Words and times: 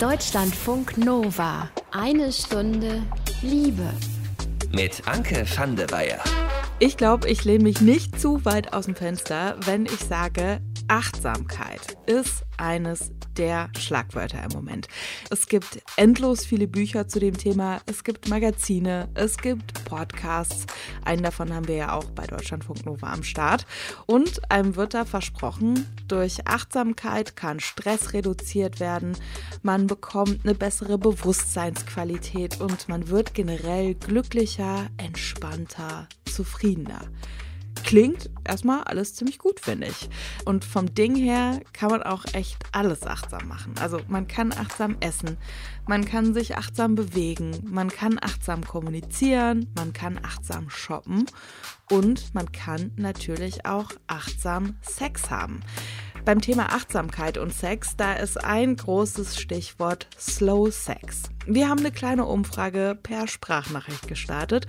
Deutschlandfunk 0.00 0.98
Nova. 0.98 1.70
Eine 1.90 2.30
Stunde 2.30 3.02
Liebe. 3.40 3.88
Mit 4.70 5.08
Anke 5.08 5.46
van 5.56 5.74
der 5.74 5.90
Weyer. 5.90 6.18
Ich 6.78 6.98
glaube, 6.98 7.30
ich 7.30 7.44
lehne 7.44 7.64
mich 7.64 7.80
nicht 7.80 8.20
zu 8.20 8.44
weit 8.44 8.74
aus 8.74 8.84
dem 8.84 8.94
Fenster, 8.94 9.56
wenn 9.64 9.86
ich 9.86 10.00
sage, 10.00 10.60
Achtsamkeit 10.88 11.98
ist 12.06 12.44
eines 12.58 13.10
der 13.36 13.68
Schlagwörter 13.78 14.42
im 14.44 14.52
Moment. 14.52 14.88
Es 15.30 15.46
gibt 15.46 15.82
endlos 15.96 16.44
viele 16.44 16.66
Bücher 16.66 17.08
zu 17.08 17.20
dem 17.20 17.36
Thema, 17.36 17.80
es 17.86 18.04
gibt 18.04 18.28
Magazine, 18.28 19.08
es 19.14 19.36
gibt 19.36 19.84
Podcasts. 19.84 20.66
Einen 21.04 21.22
davon 21.22 21.52
haben 21.52 21.68
wir 21.68 21.76
ja 21.76 21.92
auch 21.92 22.04
bei 22.10 22.26
Deutschlandfunk 22.26 22.86
Nova 22.86 23.12
am 23.12 23.22
Start. 23.22 23.66
Und 24.06 24.50
einem 24.50 24.76
wird 24.76 24.94
da 24.94 25.04
versprochen, 25.04 25.86
durch 26.08 26.46
Achtsamkeit 26.46 27.36
kann 27.36 27.60
Stress 27.60 28.12
reduziert 28.12 28.80
werden, 28.80 29.16
man 29.62 29.86
bekommt 29.86 30.44
eine 30.44 30.54
bessere 30.54 30.98
Bewusstseinsqualität 30.98 32.60
und 32.60 32.88
man 32.88 33.08
wird 33.08 33.34
generell 33.34 33.94
glücklicher, 33.94 34.86
entspannter, 34.96 36.08
zufriedener 36.24 37.02
klingt 37.84 38.30
erstmal 38.44 38.82
alles 38.84 39.14
ziemlich 39.14 39.38
gut, 39.38 39.60
finde 39.60 39.88
ich. 39.88 40.08
Und 40.44 40.64
vom 40.64 40.94
Ding 40.94 41.14
her 41.14 41.60
kann 41.72 41.90
man 41.90 42.02
auch 42.02 42.24
echt 42.32 42.56
alles 42.72 43.06
achtsam 43.06 43.48
machen. 43.48 43.74
Also 43.80 44.00
man 44.08 44.26
kann 44.26 44.52
achtsam 44.52 44.96
essen, 45.00 45.36
man 45.86 46.04
kann 46.04 46.34
sich 46.34 46.56
achtsam 46.56 46.94
bewegen, 46.94 47.58
man 47.64 47.88
kann 47.88 48.18
achtsam 48.20 48.64
kommunizieren, 48.64 49.70
man 49.76 49.92
kann 49.92 50.18
achtsam 50.22 50.70
shoppen 50.70 51.26
und 51.90 52.34
man 52.34 52.50
kann 52.52 52.92
natürlich 52.96 53.66
auch 53.66 53.90
achtsam 54.06 54.76
Sex 54.82 55.30
haben. 55.30 55.60
Beim 56.24 56.40
Thema 56.40 56.72
Achtsamkeit 56.72 57.38
und 57.38 57.54
Sex, 57.54 57.96
da 57.96 58.14
ist 58.14 58.42
ein 58.42 58.74
großes 58.74 59.40
Stichwort 59.40 60.08
Slow 60.18 60.72
Sex. 60.72 61.22
Wir 61.46 61.68
haben 61.68 61.78
eine 61.78 61.92
kleine 61.92 62.24
Umfrage 62.24 62.98
per 63.00 63.28
Sprachnachricht 63.28 64.08
gestartet 64.08 64.66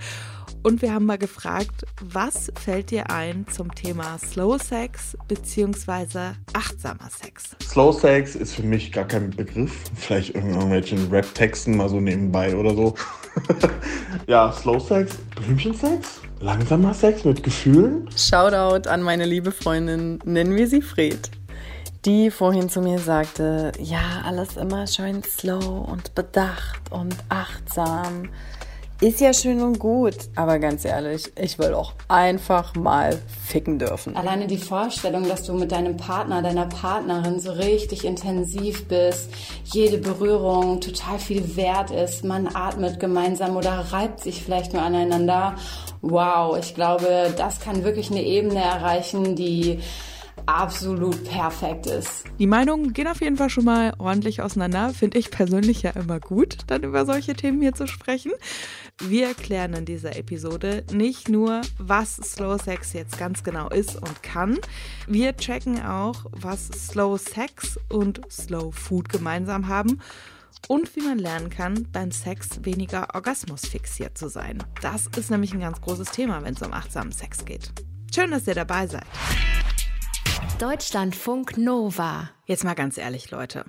und 0.62 0.82
wir 0.82 0.92
haben 0.92 1.06
mal 1.06 1.18
gefragt, 1.18 1.84
was 2.02 2.52
fällt 2.62 2.90
dir 2.90 3.10
ein 3.10 3.46
zum 3.48 3.74
Thema 3.74 4.18
Slow 4.18 4.58
Sex 4.58 5.16
bzw. 5.28 6.34
achtsamer 6.52 7.08
Sex? 7.10 7.56
Slow 7.62 7.92
Sex 7.92 8.34
ist 8.34 8.54
für 8.54 8.62
mich 8.62 8.92
gar 8.92 9.06
kein 9.06 9.30
Begriff. 9.30 9.72
Vielleicht 9.94 10.34
irgendwelchen 10.34 11.10
Rap-Texten 11.10 11.76
mal 11.76 11.88
so 11.88 12.00
nebenbei 12.00 12.56
oder 12.56 12.74
so. 12.74 12.94
ja, 14.26 14.52
Slow 14.52 14.80
Sex, 14.80 15.16
Blümchensex, 15.36 16.20
langsamer 16.40 16.94
Sex 16.94 17.24
mit 17.24 17.42
Gefühlen. 17.42 18.08
Shoutout 18.16 18.88
an 18.88 19.02
meine 19.02 19.24
liebe 19.24 19.52
Freundin, 19.52 20.18
nennen 20.24 20.56
wir 20.56 20.66
sie 20.66 20.82
Fred 20.82 21.30
die 22.04 22.30
vorhin 22.30 22.68
zu 22.68 22.80
mir 22.80 22.98
sagte, 22.98 23.72
ja, 23.78 24.22
alles 24.24 24.56
immer 24.56 24.86
schön 24.86 25.22
slow 25.22 25.84
und 25.90 26.14
bedacht 26.14 26.90
und 26.90 27.16
achtsam. 27.28 28.30
Ist 29.00 29.20
ja 29.20 29.32
schön 29.32 29.62
und 29.62 29.78
gut, 29.78 30.16
aber 30.34 30.58
ganz 30.58 30.84
ehrlich, 30.84 31.30
ich 31.40 31.56
will 31.60 31.72
auch 31.72 31.92
einfach 32.08 32.74
mal 32.74 33.16
ficken 33.46 33.78
dürfen. 33.78 34.16
Alleine 34.16 34.48
die 34.48 34.58
Vorstellung, 34.58 35.28
dass 35.28 35.44
du 35.44 35.52
mit 35.52 35.70
deinem 35.70 35.96
Partner, 35.96 36.42
deiner 36.42 36.66
Partnerin 36.66 37.38
so 37.38 37.52
richtig 37.52 38.04
intensiv 38.04 38.88
bist, 38.88 39.30
jede 39.62 39.98
Berührung 39.98 40.80
total 40.80 41.20
viel 41.20 41.54
wert 41.54 41.92
ist, 41.92 42.24
man 42.24 42.48
atmet 42.52 42.98
gemeinsam 42.98 43.56
oder 43.56 43.86
reibt 43.92 44.18
sich 44.18 44.42
vielleicht 44.42 44.72
nur 44.72 44.82
aneinander. 44.82 45.54
Wow, 46.02 46.58
ich 46.58 46.74
glaube, 46.74 47.32
das 47.36 47.60
kann 47.60 47.84
wirklich 47.84 48.10
eine 48.10 48.24
Ebene 48.24 48.60
erreichen, 48.60 49.36
die 49.36 49.78
absolut 50.48 51.22
perfekt 51.24 51.86
ist. 51.86 52.24
Die 52.38 52.46
Meinungen 52.46 52.94
gehen 52.94 53.06
auf 53.06 53.20
jeden 53.20 53.36
Fall 53.36 53.50
schon 53.50 53.64
mal 53.64 53.92
ordentlich 53.98 54.40
auseinander. 54.40 54.90
Finde 54.90 55.18
ich 55.18 55.30
persönlich 55.30 55.82
ja 55.82 55.90
immer 55.90 56.20
gut, 56.20 56.58
dann 56.68 56.82
über 56.84 57.04
solche 57.04 57.34
Themen 57.34 57.60
hier 57.60 57.74
zu 57.74 57.86
sprechen. 57.86 58.32
Wir 58.98 59.28
erklären 59.28 59.74
in 59.74 59.84
dieser 59.84 60.16
Episode 60.16 60.84
nicht 60.90 61.28
nur, 61.28 61.60
was 61.76 62.16
Slow 62.16 62.58
Sex 62.58 62.94
jetzt 62.94 63.18
ganz 63.18 63.44
genau 63.44 63.68
ist 63.68 63.96
und 63.96 64.22
kann. 64.22 64.58
Wir 65.06 65.36
checken 65.36 65.84
auch, 65.84 66.24
was 66.32 66.68
Slow 66.68 67.18
Sex 67.18 67.78
und 67.90 68.22
Slow 68.30 68.72
Food 68.72 69.10
gemeinsam 69.10 69.68
haben 69.68 70.00
und 70.66 70.96
wie 70.96 71.02
man 71.02 71.18
lernen 71.18 71.50
kann, 71.50 71.86
beim 71.92 72.10
Sex 72.10 72.64
weniger 72.64 73.14
orgasmusfixiert 73.14 74.16
zu 74.16 74.28
sein. 74.28 74.64
Das 74.80 75.08
ist 75.16 75.30
nämlich 75.30 75.52
ein 75.52 75.60
ganz 75.60 75.80
großes 75.82 76.10
Thema, 76.10 76.42
wenn 76.42 76.54
es 76.54 76.62
um 76.62 76.72
achtsamen 76.72 77.12
Sex 77.12 77.44
geht. 77.44 77.70
Schön, 78.14 78.30
dass 78.30 78.46
ihr 78.46 78.54
dabei 78.54 78.86
seid. 78.86 79.04
Deutschlandfunk 80.58 81.56
Nova. 81.56 82.30
Jetzt 82.46 82.64
mal 82.64 82.74
ganz 82.74 82.98
ehrlich, 82.98 83.30
Leute. 83.30 83.64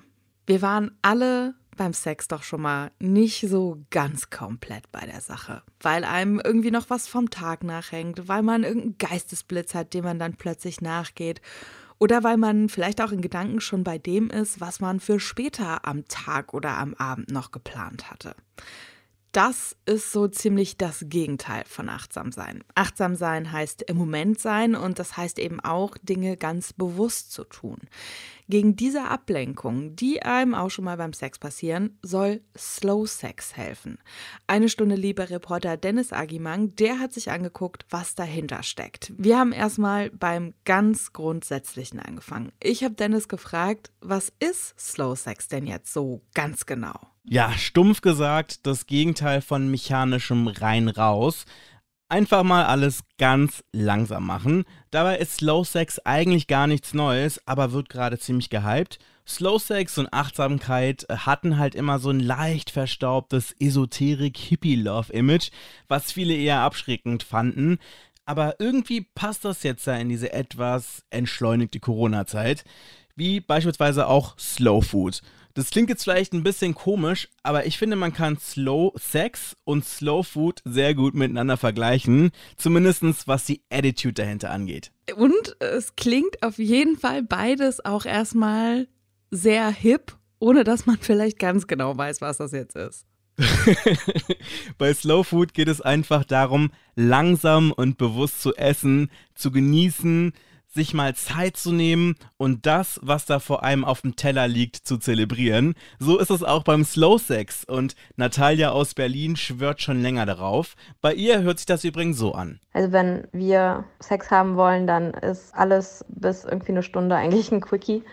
Wir 0.46 0.62
waren 0.62 0.90
alle 1.02 1.54
beim 1.76 1.92
Sex 1.92 2.28
doch 2.28 2.42
schon 2.42 2.62
mal 2.62 2.90
nicht 2.98 3.46
so 3.48 3.78
ganz 3.90 4.30
komplett 4.30 4.90
bei 4.92 5.06
der 5.06 5.20
Sache, 5.20 5.62
weil 5.80 6.04
einem 6.04 6.40
irgendwie 6.44 6.70
noch 6.70 6.90
was 6.90 7.08
vom 7.08 7.30
Tag 7.30 7.64
nachhängt, 7.64 8.28
weil 8.28 8.42
man 8.42 8.64
irgendeinen 8.64 8.98
Geistesblitz 8.98 9.74
hat, 9.74 9.94
dem 9.94 10.04
man 10.04 10.18
dann 10.18 10.34
plötzlich 10.34 10.80
nachgeht 10.80 11.40
oder 11.98 12.24
weil 12.24 12.38
man 12.38 12.68
vielleicht 12.68 13.00
auch 13.00 13.12
in 13.12 13.20
Gedanken 13.20 13.60
schon 13.60 13.84
bei 13.84 13.98
dem 13.98 14.28
ist, 14.30 14.60
was 14.60 14.80
man 14.80 15.00
für 15.00 15.20
später 15.20 15.86
am 15.86 16.08
Tag 16.08 16.54
oder 16.54 16.78
am 16.78 16.94
Abend 16.94 17.30
noch 17.30 17.50
geplant 17.50 18.10
hatte. 18.10 18.34
Das 19.32 19.76
ist 19.86 20.10
so 20.10 20.26
ziemlich 20.26 20.76
das 20.76 21.04
Gegenteil 21.08 21.62
von 21.64 21.88
achtsam 21.88 22.32
sein. 22.32 22.64
Achtsam 22.74 23.14
sein 23.14 23.52
heißt 23.52 23.82
im 23.82 23.96
Moment 23.96 24.40
sein 24.40 24.74
und 24.74 24.98
das 24.98 25.16
heißt 25.16 25.38
eben 25.38 25.60
auch, 25.60 25.96
Dinge 26.02 26.36
ganz 26.36 26.72
bewusst 26.72 27.30
zu 27.30 27.44
tun. 27.44 27.78
Gegen 28.50 28.74
diese 28.74 29.04
Ablenkung, 29.04 29.94
die 29.94 30.22
einem 30.22 30.56
auch 30.56 30.70
schon 30.70 30.84
mal 30.84 30.96
beim 30.96 31.12
Sex 31.12 31.38
passieren, 31.38 31.96
soll 32.02 32.40
Slow 32.58 33.06
Sex 33.06 33.56
helfen. 33.56 33.98
Eine 34.48 34.68
Stunde 34.68 34.96
lieber 34.96 35.30
Reporter 35.30 35.76
Dennis 35.76 36.12
Agimang, 36.12 36.74
der 36.74 36.98
hat 36.98 37.12
sich 37.12 37.30
angeguckt, 37.30 37.86
was 37.90 38.16
dahinter 38.16 38.64
steckt. 38.64 39.12
Wir 39.16 39.38
haben 39.38 39.52
erstmal 39.52 40.10
beim 40.10 40.54
ganz 40.64 41.12
Grundsätzlichen 41.12 42.00
angefangen. 42.00 42.50
Ich 42.60 42.82
habe 42.82 42.96
Dennis 42.96 43.28
gefragt, 43.28 43.92
was 44.00 44.32
ist 44.40 44.74
Slow 44.80 45.14
Sex 45.14 45.46
denn 45.46 45.68
jetzt 45.68 45.92
so 45.92 46.20
ganz 46.34 46.66
genau? 46.66 46.98
Ja, 47.22 47.52
stumpf 47.52 48.00
gesagt, 48.00 48.66
das 48.66 48.86
Gegenteil 48.86 49.42
von 49.42 49.70
mechanischem 49.70 50.48
rein 50.48 50.88
raus. 50.88 51.44
Einfach 52.10 52.42
mal 52.42 52.64
alles 52.64 53.04
ganz 53.18 53.62
langsam 53.70 54.26
machen. 54.26 54.64
Dabei 54.90 55.18
ist 55.18 55.36
Slow 55.36 55.64
Sex 55.64 56.00
eigentlich 56.00 56.48
gar 56.48 56.66
nichts 56.66 56.92
Neues, 56.92 57.40
aber 57.46 57.70
wird 57.70 57.88
gerade 57.88 58.18
ziemlich 58.18 58.50
gehypt. 58.50 58.98
Slow 59.28 59.60
Sex 59.60 59.96
und 59.96 60.12
Achtsamkeit 60.12 61.06
hatten 61.08 61.56
halt 61.56 61.76
immer 61.76 62.00
so 62.00 62.10
ein 62.10 62.18
leicht 62.18 62.70
verstaubtes 62.70 63.54
Esoterik-Hippie-Love-Image, 63.60 65.50
was 65.86 66.10
viele 66.10 66.34
eher 66.34 66.62
abschreckend 66.62 67.22
fanden. 67.22 67.78
Aber 68.24 68.56
irgendwie 68.58 69.02
passt 69.14 69.44
das 69.44 69.62
jetzt 69.62 69.86
ja 69.86 69.94
in 69.94 70.08
diese 70.08 70.32
etwas 70.32 71.04
entschleunigte 71.10 71.78
Corona-Zeit, 71.78 72.64
wie 73.14 73.38
beispielsweise 73.38 74.08
auch 74.08 74.36
Slow 74.36 74.82
Food. 74.84 75.22
Das 75.54 75.70
klingt 75.70 75.88
jetzt 75.88 76.04
vielleicht 76.04 76.32
ein 76.32 76.42
bisschen 76.42 76.74
komisch, 76.74 77.28
aber 77.42 77.66
ich 77.66 77.78
finde, 77.78 77.96
man 77.96 78.12
kann 78.12 78.38
Slow 78.38 78.92
Sex 78.96 79.56
und 79.64 79.84
Slow 79.84 80.22
Food 80.22 80.60
sehr 80.64 80.94
gut 80.94 81.14
miteinander 81.14 81.56
vergleichen. 81.56 82.30
Zumindest 82.56 83.00
was 83.26 83.44
die 83.44 83.62
Attitude 83.70 84.14
dahinter 84.14 84.50
angeht. 84.50 84.92
Und 85.16 85.56
es 85.60 85.96
klingt 85.96 86.42
auf 86.42 86.58
jeden 86.58 86.96
Fall 86.96 87.22
beides 87.22 87.84
auch 87.84 88.04
erstmal 88.04 88.88
sehr 89.30 89.70
hip, 89.70 90.16
ohne 90.38 90.64
dass 90.64 90.86
man 90.86 90.98
vielleicht 90.98 91.38
ganz 91.38 91.66
genau 91.66 91.96
weiß, 91.96 92.20
was 92.20 92.38
das 92.38 92.52
jetzt 92.52 92.76
ist. 92.76 93.06
Bei 94.78 94.92
Slow 94.92 95.24
Food 95.24 95.54
geht 95.54 95.68
es 95.68 95.80
einfach 95.80 96.24
darum, 96.24 96.70
langsam 96.94 97.72
und 97.72 97.96
bewusst 97.96 98.42
zu 98.42 98.54
essen, 98.54 99.10
zu 99.34 99.50
genießen, 99.50 100.32
sich 100.72 100.94
mal 100.94 101.14
Zeit 101.14 101.56
zu 101.56 101.72
nehmen 101.72 102.14
und 102.36 102.64
das, 102.66 103.00
was 103.02 103.26
da 103.26 103.40
vor 103.40 103.64
allem 103.64 103.84
auf 103.84 104.02
dem 104.02 104.16
Teller 104.16 104.46
liegt, 104.46 104.76
zu 104.76 104.98
zelebrieren. 104.98 105.74
So 105.98 106.18
ist 106.18 106.30
es 106.30 106.44
auch 106.44 106.62
beim 106.62 106.84
Slow 106.84 107.18
Sex 107.18 107.64
und 107.64 107.96
Natalia 108.16 108.70
aus 108.70 108.94
Berlin 108.94 109.36
schwört 109.36 109.82
schon 109.82 110.00
länger 110.00 110.26
darauf. 110.26 110.76
Bei 111.00 111.12
ihr 111.12 111.42
hört 111.42 111.58
sich 111.58 111.66
das 111.66 111.84
übrigens 111.84 112.18
so 112.18 112.32
an. 112.32 112.60
Also 112.72 112.92
wenn 112.92 113.26
wir 113.32 113.84
Sex 113.98 114.30
haben 114.30 114.56
wollen, 114.56 114.86
dann 114.86 115.12
ist 115.14 115.54
alles 115.54 116.04
bis 116.08 116.44
irgendwie 116.44 116.72
eine 116.72 116.82
Stunde 116.82 117.16
eigentlich 117.16 117.50
ein 117.50 117.60
Quickie 117.60 118.04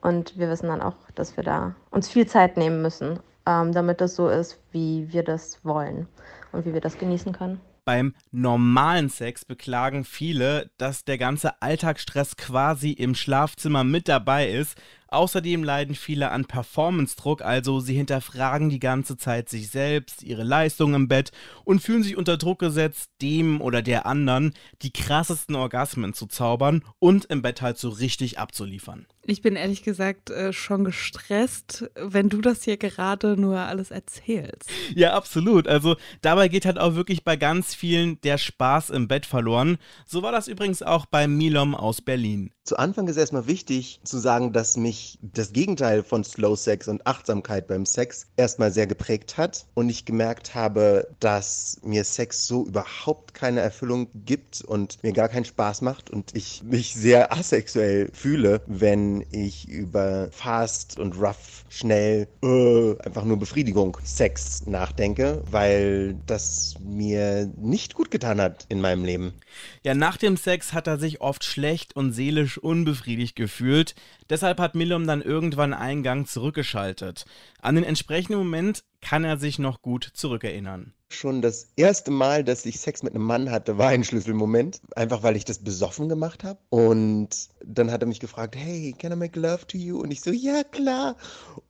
und 0.00 0.38
wir 0.38 0.50
wissen 0.50 0.68
dann 0.68 0.82
auch, 0.82 0.96
dass 1.14 1.36
wir 1.36 1.44
da 1.44 1.74
uns 1.90 2.10
viel 2.10 2.26
Zeit 2.26 2.58
nehmen 2.58 2.82
müssen, 2.82 3.20
ähm, 3.46 3.72
damit 3.72 4.02
das 4.02 4.14
so 4.14 4.28
ist, 4.28 4.60
wie 4.70 5.10
wir 5.10 5.22
das 5.22 5.64
wollen 5.64 6.06
und 6.52 6.66
wie 6.66 6.74
wir 6.74 6.82
das 6.82 6.98
genießen 6.98 7.32
können. 7.32 7.60
Beim 7.84 8.14
normalen 8.30 9.10
Sex 9.10 9.44
beklagen 9.44 10.04
viele, 10.04 10.70
dass 10.78 11.04
der 11.04 11.18
ganze 11.18 11.60
Alltagsstress 11.60 12.36
quasi 12.36 12.90
im 12.90 13.14
Schlafzimmer 13.14 13.84
mit 13.84 14.08
dabei 14.08 14.48
ist. 14.48 14.80
Außerdem 15.14 15.62
leiden 15.62 15.94
viele 15.94 16.30
an 16.30 16.44
Performance-Druck, 16.44 17.42
also 17.42 17.80
sie 17.80 17.94
hinterfragen 17.94 18.68
die 18.68 18.80
ganze 18.80 19.16
Zeit 19.16 19.48
sich 19.48 19.70
selbst, 19.70 20.22
ihre 20.22 20.42
Leistung 20.42 20.94
im 20.94 21.08
Bett 21.08 21.30
und 21.64 21.80
fühlen 21.80 22.02
sich 22.02 22.16
unter 22.16 22.36
Druck 22.36 22.58
gesetzt, 22.58 23.10
dem 23.22 23.60
oder 23.60 23.80
der 23.80 24.06
anderen 24.06 24.54
die 24.82 24.92
krassesten 24.92 25.54
Orgasmen 25.54 26.14
zu 26.14 26.26
zaubern 26.26 26.82
und 26.98 27.26
im 27.26 27.42
Bett 27.42 27.62
halt 27.62 27.78
so 27.78 27.90
richtig 27.90 28.38
abzuliefern. 28.38 29.06
Ich 29.26 29.40
bin 29.40 29.56
ehrlich 29.56 29.82
gesagt 29.82 30.30
äh, 30.30 30.52
schon 30.52 30.84
gestresst, 30.84 31.88
wenn 31.94 32.28
du 32.28 32.40
das 32.40 32.64
hier 32.64 32.76
gerade 32.76 33.40
nur 33.40 33.58
alles 33.58 33.90
erzählst. 33.90 34.68
Ja, 34.94 35.14
absolut. 35.14 35.66
Also 35.66 35.96
dabei 36.20 36.48
geht 36.48 36.66
halt 36.66 36.78
auch 36.78 36.94
wirklich 36.94 37.24
bei 37.24 37.36
ganz 37.36 37.74
vielen 37.74 38.20
der 38.20 38.36
Spaß 38.36 38.90
im 38.90 39.08
Bett 39.08 39.24
verloren. 39.26 39.78
So 40.04 40.22
war 40.22 40.32
das 40.32 40.48
übrigens 40.48 40.82
auch 40.82 41.06
bei 41.06 41.26
Milom 41.26 41.74
aus 41.74 42.02
Berlin. 42.02 42.53
Zu 42.66 42.78
Anfang 42.78 43.08
ist 43.08 43.18
erstmal 43.18 43.46
wichtig 43.46 44.00
zu 44.04 44.16
sagen, 44.18 44.54
dass 44.54 44.78
mich 44.78 45.18
das 45.20 45.52
Gegenteil 45.52 46.02
von 46.02 46.24
Slow 46.24 46.56
Sex 46.56 46.88
und 46.88 47.06
Achtsamkeit 47.06 47.66
beim 47.66 47.84
Sex 47.84 48.26
erstmal 48.38 48.72
sehr 48.72 48.86
geprägt 48.86 49.36
hat 49.36 49.66
und 49.74 49.90
ich 49.90 50.06
gemerkt 50.06 50.54
habe, 50.54 51.06
dass 51.20 51.78
mir 51.82 52.04
Sex 52.04 52.46
so 52.46 52.64
überhaupt 52.64 53.34
keine 53.34 53.60
Erfüllung 53.60 54.08
gibt 54.14 54.62
und 54.62 55.02
mir 55.02 55.12
gar 55.12 55.28
keinen 55.28 55.44
Spaß 55.44 55.82
macht 55.82 56.08
und 56.08 56.34
ich 56.34 56.62
mich 56.62 56.94
sehr 56.94 57.34
asexuell 57.34 58.08
fühle, 58.14 58.62
wenn 58.66 59.26
ich 59.30 59.68
über 59.68 60.30
fast 60.30 60.98
und 60.98 61.20
rough, 61.20 61.66
schnell, 61.68 62.28
äh, 62.42 62.98
einfach 63.04 63.24
nur 63.24 63.38
Befriedigung, 63.38 63.98
Sex 64.04 64.64
nachdenke, 64.64 65.42
weil 65.50 66.16
das 66.26 66.76
mir 66.82 67.52
nicht 67.58 67.92
gut 67.92 68.10
getan 68.10 68.40
hat 68.40 68.64
in 68.70 68.80
meinem 68.80 69.04
Leben. 69.04 69.34
Ja, 69.82 69.94
nach 69.94 70.16
dem 70.16 70.38
Sex 70.38 70.72
hat 70.72 70.86
er 70.86 70.98
sich 70.98 71.20
oft 71.20 71.44
schlecht 71.44 71.94
und 71.94 72.12
seelisch 72.14 72.53
unbefriedigt 72.58 73.36
gefühlt. 73.36 73.94
Deshalb 74.30 74.58
hat 74.60 74.74
Millum 74.74 75.06
dann 75.06 75.22
irgendwann 75.22 75.72
einen 75.74 76.02
Gang 76.02 76.28
zurückgeschaltet. 76.28 77.24
An 77.60 77.74
den 77.74 77.84
entsprechenden 77.84 78.38
Moment 78.38 78.84
kann 79.00 79.24
er 79.24 79.38
sich 79.38 79.58
noch 79.58 79.82
gut 79.82 80.04
zurückerinnern. 80.04 80.94
Schon 81.14 81.42
das 81.42 81.68
erste 81.76 82.10
Mal, 82.10 82.44
dass 82.44 82.66
ich 82.66 82.80
Sex 82.80 83.02
mit 83.02 83.14
einem 83.14 83.24
Mann 83.24 83.50
hatte, 83.50 83.78
war 83.78 83.88
ein 83.88 84.04
Schlüsselmoment. 84.04 84.80
Einfach 84.96 85.22
weil 85.22 85.36
ich 85.36 85.44
das 85.44 85.58
besoffen 85.58 86.08
gemacht 86.08 86.44
habe. 86.44 86.58
Und 86.70 87.48
dann 87.64 87.90
hat 87.90 88.02
er 88.02 88.08
mich 88.08 88.20
gefragt, 88.20 88.56
hey, 88.56 88.94
can 88.98 89.12
I 89.12 89.16
make 89.16 89.38
love 89.38 89.66
to 89.66 89.78
you? 89.78 90.00
Und 90.00 90.10
ich 90.10 90.20
so, 90.20 90.30
ja, 90.30 90.62
klar. 90.64 91.16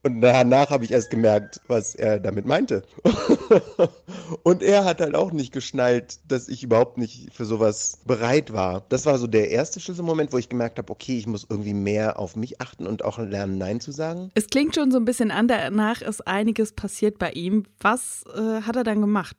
Und 0.03 0.21
danach 0.21 0.71
habe 0.71 0.85
ich 0.85 0.91
erst 0.91 1.11
gemerkt, 1.11 1.61
was 1.69 1.95
er 1.95 2.19
damit 2.21 2.47
meinte. 2.47 2.83
und 4.43 4.63
er 4.63 4.85
hat 4.85 5.01
halt 5.01 5.15
auch 5.15 5.33
nicht 5.33 5.53
geschnallt, 5.53 6.19
dass 6.29 6.49
ich 6.49 6.63
überhaupt 6.63 6.99
nicht 6.99 7.33
für 7.33 7.45
sowas 7.45 7.99
bereit 8.05 8.53
war. 8.53 8.85
Das 8.89 9.07
war 9.07 9.19
so 9.19 9.27
der 9.27 9.51
erste 9.51 9.81
Schlüsselmoment, 9.81 10.33
wo 10.33 10.39
ich 10.39 10.49
gemerkt 10.49 10.79
habe, 10.79 10.93
okay, 10.93 11.19
ich 11.19 11.27
muss 11.27 11.47
irgendwie 11.49 11.75
mehr 11.75 12.19
auf 12.19 12.37
mich 12.37 12.61
achten 12.61 12.87
und 12.87 13.05
auch 13.05 13.19
lernen, 13.19 13.59
Nein 13.59 13.81
zu 13.81 13.93
sagen. 13.93 14.31
Es 14.35 14.47
klingt 14.47 14.75
schon 14.75 14.91
so 14.91 14.99
ein 14.99 15.05
bisschen 15.05 15.31
an, 15.31 15.49
danach 15.49 16.03
ist 16.03 16.27
einiges 16.27 16.73
passiert 16.73 17.19
bei 17.19 17.31
ihm. 17.33 17.65
Was 17.81 18.25
äh, 18.35 18.63
hat 18.63 18.77
er 18.77 18.85
dann 18.85 19.01
gemacht? 19.01 19.34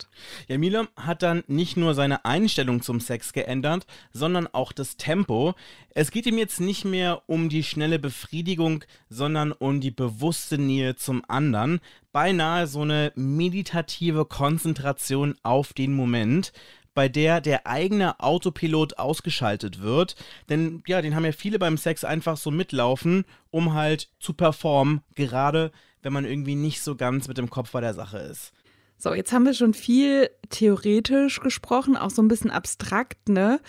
Ja, 0.47 0.57
Milam 0.57 0.87
hat 0.95 1.23
dann 1.23 1.43
nicht 1.47 1.77
nur 1.77 1.93
seine 1.93 2.25
Einstellung 2.25 2.81
zum 2.81 2.99
Sex 2.99 3.33
geändert, 3.33 3.85
sondern 4.11 4.47
auch 4.47 4.71
das 4.71 4.97
Tempo. 4.97 5.53
Es 5.89 6.11
geht 6.11 6.25
ihm 6.25 6.37
jetzt 6.37 6.59
nicht 6.59 6.85
mehr 6.85 7.23
um 7.27 7.49
die 7.49 7.63
schnelle 7.63 7.99
Befriedigung, 7.99 8.83
sondern 9.09 9.51
um 9.51 9.81
die 9.81 9.91
bewusste 9.91 10.57
Nähe 10.57 10.95
zum 10.95 11.23
anderen. 11.27 11.79
Beinahe 12.11 12.67
so 12.67 12.81
eine 12.81 13.11
meditative 13.15 14.25
Konzentration 14.25 15.35
auf 15.43 15.73
den 15.73 15.93
Moment 15.93 16.51
bei 16.95 17.09
der 17.09 17.41
der 17.41 17.67
eigene 17.67 18.19
Autopilot 18.19 18.97
ausgeschaltet 18.97 19.81
wird. 19.81 20.15
Denn 20.49 20.81
ja, 20.87 21.03
den 21.03 21.13
haben 21.13 21.25
ja 21.25 21.33
viele 21.33 21.59
beim 21.59 21.77
Sex 21.77 22.03
einfach 22.03 22.37
so 22.37 22.49
mitlaufen, 22.49 23.25
um 23.51 23.73
halt 23.73 24.09
zu 24.19 24.33
performen, 24.33 25.01
gerade 25.13 25.71
wenn 26.01 26.13
man 26.13 26.25
irgendwie 26.25 26.55
nicht 26.55 26.81
so 26.81 26.95
ganz 26.95 27.27
mit 27.27 27.37
dem 27.37 27.49
Kopf 27.49 27.71
bei 27.71 27.81
der 27.81 27.93
Sache 27.93 28.17
ist. 28.17 28.53
So, 28.97 29.13
jetzt 29.13 29.31
haben 29.33 29.45
wir 29.45 29.53
schon 29.53 29.73
viel 29.73 30.29
theoretisch 30.49 31.39
gesprochen, 31.39 31.97
auch 31.97 32.09
so 32.09 32.21
ein 32.21 32.27
bisschen 32.27 32.51
abstrakt, 32.51 33.29
ne? 33.29 33.59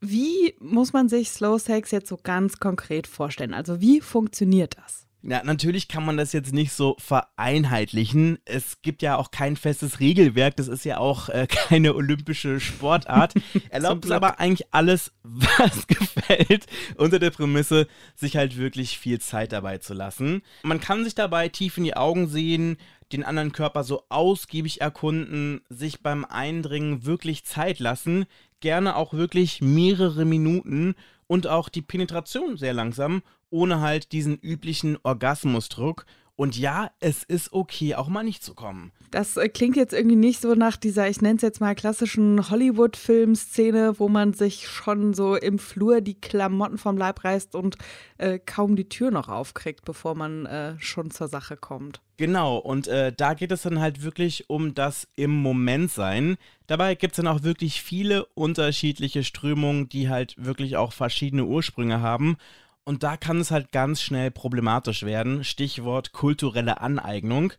Wie 0.00 0.54
muss 0.60 0.92
man 0.92 1.08
sich 1.08 1.30
Slow 1.30 1.58
Sex 1.58 1.90
jetzt 1.90 2.08
so 2.08 2.18
ganz 2.22 2.58
konkret 2.58 3.06
vorstellen? 3.06 3.54
Also 3.54 3.80
wie 3.80 4.00
funktioniert 4.00 4.76
das? 4.76 5.06
Ja, 5.28 5.42
natürlich 5.42 5.88
kann 5.88 6.04
man 6.04 6.16
das 6.16 6.32
jetzt 6.32 6.52
nicht 6.52 6.72
so 6.72 6.94
vereinheitlichen. 7.00 8.38
Es 8.44 8.80
gibt 8.82 9.02
ja 9.02 9.16
auch 9.16 9.32
kein 9.32 9.56
festes 9.56 9.98
Regelwerk. 9.98 10.54
Das 10.54 10.68
ist 10.68 10.84
ja 10.84 10.98
auch 10.98 11.28
äh, 11.28 11.46
keine 11.50 11.96
olympische 11.96 12.60
Sportart. 12.60 13.34
Erlaubt 13.70 14.04
es 14.04 14.12
aber 14.12 14.38
eigentlich 14.38 14.68
alles, 14.70 15.12
was 15.24 15.88
gefällt, 15.88 16.66
unter 16.96 17.18
der 17.18 17.30
Prämisse, 17.30 17.88
sich 18.14 18.36
halt 18.36 18.56
wirklich 18.56 19.00
viel 19.00 19.20
Zeit 19.20 19.50
dabei 19.50 19.78
zu 19.78 19.94
lassen. 19.94 20.42
Man 20.62 20.80
kann 20.80 21.02
sich 21.02 21.16
dabei 21.16 21.48
tief 21.48 21.76
in 21.76 21.84
die 21.84 21.96
Augen 21.96 22.28
sehen, 22.28 22.76
den 23.12 23.24
anderen 23.24 23.52
Körper 23.52 23.84
so 23.84 24.04
ausgiebig 24.08 24.80
erkunden, 24.80 25.60
sich 25.68 26.02
beim 26.02 26.24
Eindringen 26.24 27.04
wirklich 27.04 27.44
Zeit 27.44 27.78
lassen, 27.78 28.26
gerne 28.60 28.96
auch 28.96 29.12
wirklich 29.12 29.60
mehrere 29.60 30.24
Minuten 30.24 30.94
und 31.26 31.46
auch 31.46 31.68
die 31.68 31.82
Penetration 31.82 32.56
sehr 32.56 32.72
langsam 32.72 33.22
ohne 33.50 33.80
halt 33.80 34.12
diesen 34.12 34.38
üblichen 34.38 34.98
Orgasmusdruck. 35.02 36.06
Und 36.36 36.58
ja, 36.58 36.90
es 37.00 37.22
ist 37.22 37.54
okay, 37.54 37.94
auch 37.94 38.08
mal 38.08 38.22
nicht 38.22 38.44
zu 38.44 38.54
kommen. 38.54 38.92
Das 39.10 39.38
äh, 39.38 39.48
klingt 39.48 39.76
jetzt 39.76 39.94
irgendwie 39.94 40.16
nicht 40.16 40.42
so 40.42 40.54
nach 40.54 40.76
dieser, 40.76 41.08
ich 41.08 41.22
nenne 41.22 41.36
es 41.36 41.42
jetzt 41.42 41.60
mal 41.60 41.74
klassischen 41.74 42.50
Hollywood-Film-Szene, 42.50 43.98
wo 43.98 44.08
man 44.08 44.34
sich 44.34 44.68
schon 44.68 45.14
so 45.14 45.34
im 45.34 45.58
Flur 45.58 46.02
die 46.02 46.20
Klamotten 46.20 46.76
vom 46.76 46.98
Leib 46.98 47.24
reißt 47.24 47.54
und 47.54 47.76
äh, 48.18 48.38
kaum 48.38 48.76
die 48.76 48.88
Tür 48.88 49.10
noch 49.10 49.28
aufkriegt, 49.28 49.86
bevor 49.86 50.14
man 50.14 50.44
äh, 50.44 50.74
schon 50.78 51.10
zur 51.10 51.28
Sache 51.28 51.56
kommt. 51.56 52.02
Genau, 52.18 52.56
und 52.58 52.86
äh, 52.88 53.12
da 53.14 53.34
geht 53.34 53.52
es 53.52 53.62
dann 53.62 53.80
halt 53.80 54.02
wirklich 54.02 54.48
um 54.48 54.74
das 54.74 55.08
im 55.16 55.30
Moment 55.30 55.90
sein. 55.90 56.36
Dabei 56.66 56.94
gibt 56.94 57.12
es 57.12 57.16
dann 57.16 57.26
auch 57.26 57.42
wirklich 57.42 57.82
viele 57.82 58.26
unterschiedliche 58.34 59.22
Strömungen, 59.22 59.88
die 59.88 60.08
halt 60.08 60.34
wirklich 60.36 60.76
auch 60.76 60.92
verschiedene 60.92 61.44
Ursprünge 61.44 62.00
haben. 62.00 62.36
Und 62.86 63.02
da 63.02 63.16
kann 63.16 63.40
es 63.40 63.50
halt 63.50 63.72
ganz 63.72 64.00
schnell 64.00 64.30
problematisch 64.30 65.02
werden. 65.02 65.42
Stichwort 65.42 66.12
kulturelle 66.12 66.80
Aneignung. 66.80 67.52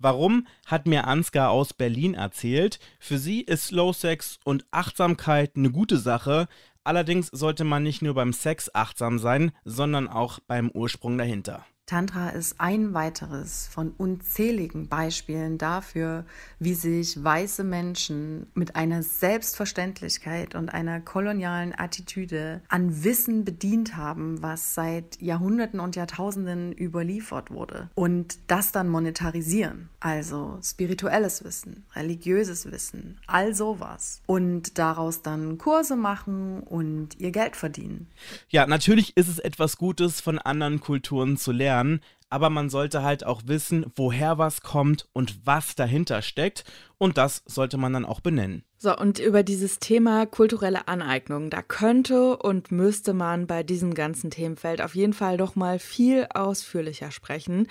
Warum, 0.00 0.48
hat 0.66 0.86
mir 0.86 1.06
Ansgar 1.06 1.50
aus 1.50 1.72
Berlin 1.72 2.14
erzählt. 2.14 2.80
Für 2.98 3.16
sie 3.16 3.42
ist 3.42 3.68
Slow 3.68 3.92
Sex 3.92 4.40
und 4.42 4.66
Achtsamkeit 4.72 5.52
eine 5.54 5.70
gute 5.70 5.98
Sache. 5.98 6.48
Allerdings 6.82 7.28
sollte 7.28 7.62
man 7.62 7.84
nicht 7.84 8.02
nur 8.02 8.14
beim 8.14 8.32
Sex 8.32 8.74
achtsam 8.74 9.20
sein, 9.20 9.52
sondern 9.64 10.08
auch 10.08 10.40
beim 10.40 10.68
Ursprung 10.72 11.16
dahinter. 11.16 11.64
Tantra 11.86 12.30
ist 12.30 12.60
ein 12.60 12.94
weiteres 12.94 13.68
von 13.70 13.90
unzähligen 13.90 14.88
Beispielen 14.88 15.58
dafür, 15.58 16.24
wie 16.60 16.74
sich 16.74 17.22
weiße 17.22 17.64
Menschen 17.64 18.46
mit 18.54 18.76
einer 18.76 19.02
Selbstverständlichkeit 19.02 20.54
und 20.54 20.72
einer 20.72 21.00
kolonialen 21.00 21.74
Attitüde 21.76 22.62
an 22.68 23.02
Wissen 23.02 23.44
bedient 23.44 23.96
haben, 23.96 24.42
was 24.42 24.74
seit 24.74 25.20
Jahrhunderten 25.20 25.80
und 25.80 25.96
Jahrtausenden 25.96 26.72
überliefert 26.72 27.50
wurde. 27.50 27.90
Und 27.94 28.38
das 28.46 28.70
dann 28.70 28.88
monetarisieren, 28.88 29.88
also 29.98 30.58
spirituelles 30.62 31.42
Wissen, 31.42 31.84
religiöses 31.94 32.70
Wissen, 32.70 33.18
all 33.26 33.54
sowas. 33.54 34.22
Und 34.26 34.78
daraus 34.78 35.22
dann 35.22 35.58
Kurse 35.58 35.96
machen 35.96 36.60
und 36.60 37.18
ihr 37.18 37.32
Geld 37.32 37.56
verdienen. 37.56 38.06
Ja, 38.50 38.66
natürlich 38.68 39.16
ist 39.16 39.28
es 39.28 39.40
etwas 39.40 39.76
Gutes, 39.78 40.20
von 40.20 40.38
anderen 40.38 40.78
Kulturen 40.78 41.36
zu 41.36 41.50
lernen 41.50 41.71
lernen, 41.72 42.00
aber 42.28 42.48
man 42.50 42.70
sollte 42.70 43.02
halt 43.02 43.26
auch 43.26 43.42
wissen, 43.46 43.86
woher 43.94 44.38
was 44.38 44.62
kommt 44.62 45.06
und 45.12 45.46
was 45.46 45.74
dahinter 45.74 46.22
steckt. 46.22 46.64
Und 46.96 47.18
das 47.18 47.42
sollte 47.46 47.76
man 47.76 47.92
dann 47.92 48.06
auch 48.06 48.20
benennen. 48.20 48.64
So, 48.78 48.96
und 48.96 49.18
über 49.18 49.42
dieses 49.42 49.78
Thema 49.78 50.26
kulturelle 50.26 50.88
Aneignung, 50.88 51.50
da 51.50 51.62
könnte 51.62 52.36
und 52.38 52.72
müsste 52.72 53.12
man 53.12 53.46
bei 53.46 53.62
diesem 53.62 53.92
ganzen 53.92 54.30
Themenfeld 54.30 54.80
auf 54.80 54.94
jeden 54.94 55.12
Fall 55.12 55.36
doch 55.36 55.56
mal 55.56 55.78
viel 55.78 56.26
ausführlicher 56.32 57.10
sprechen. 57.10 57.68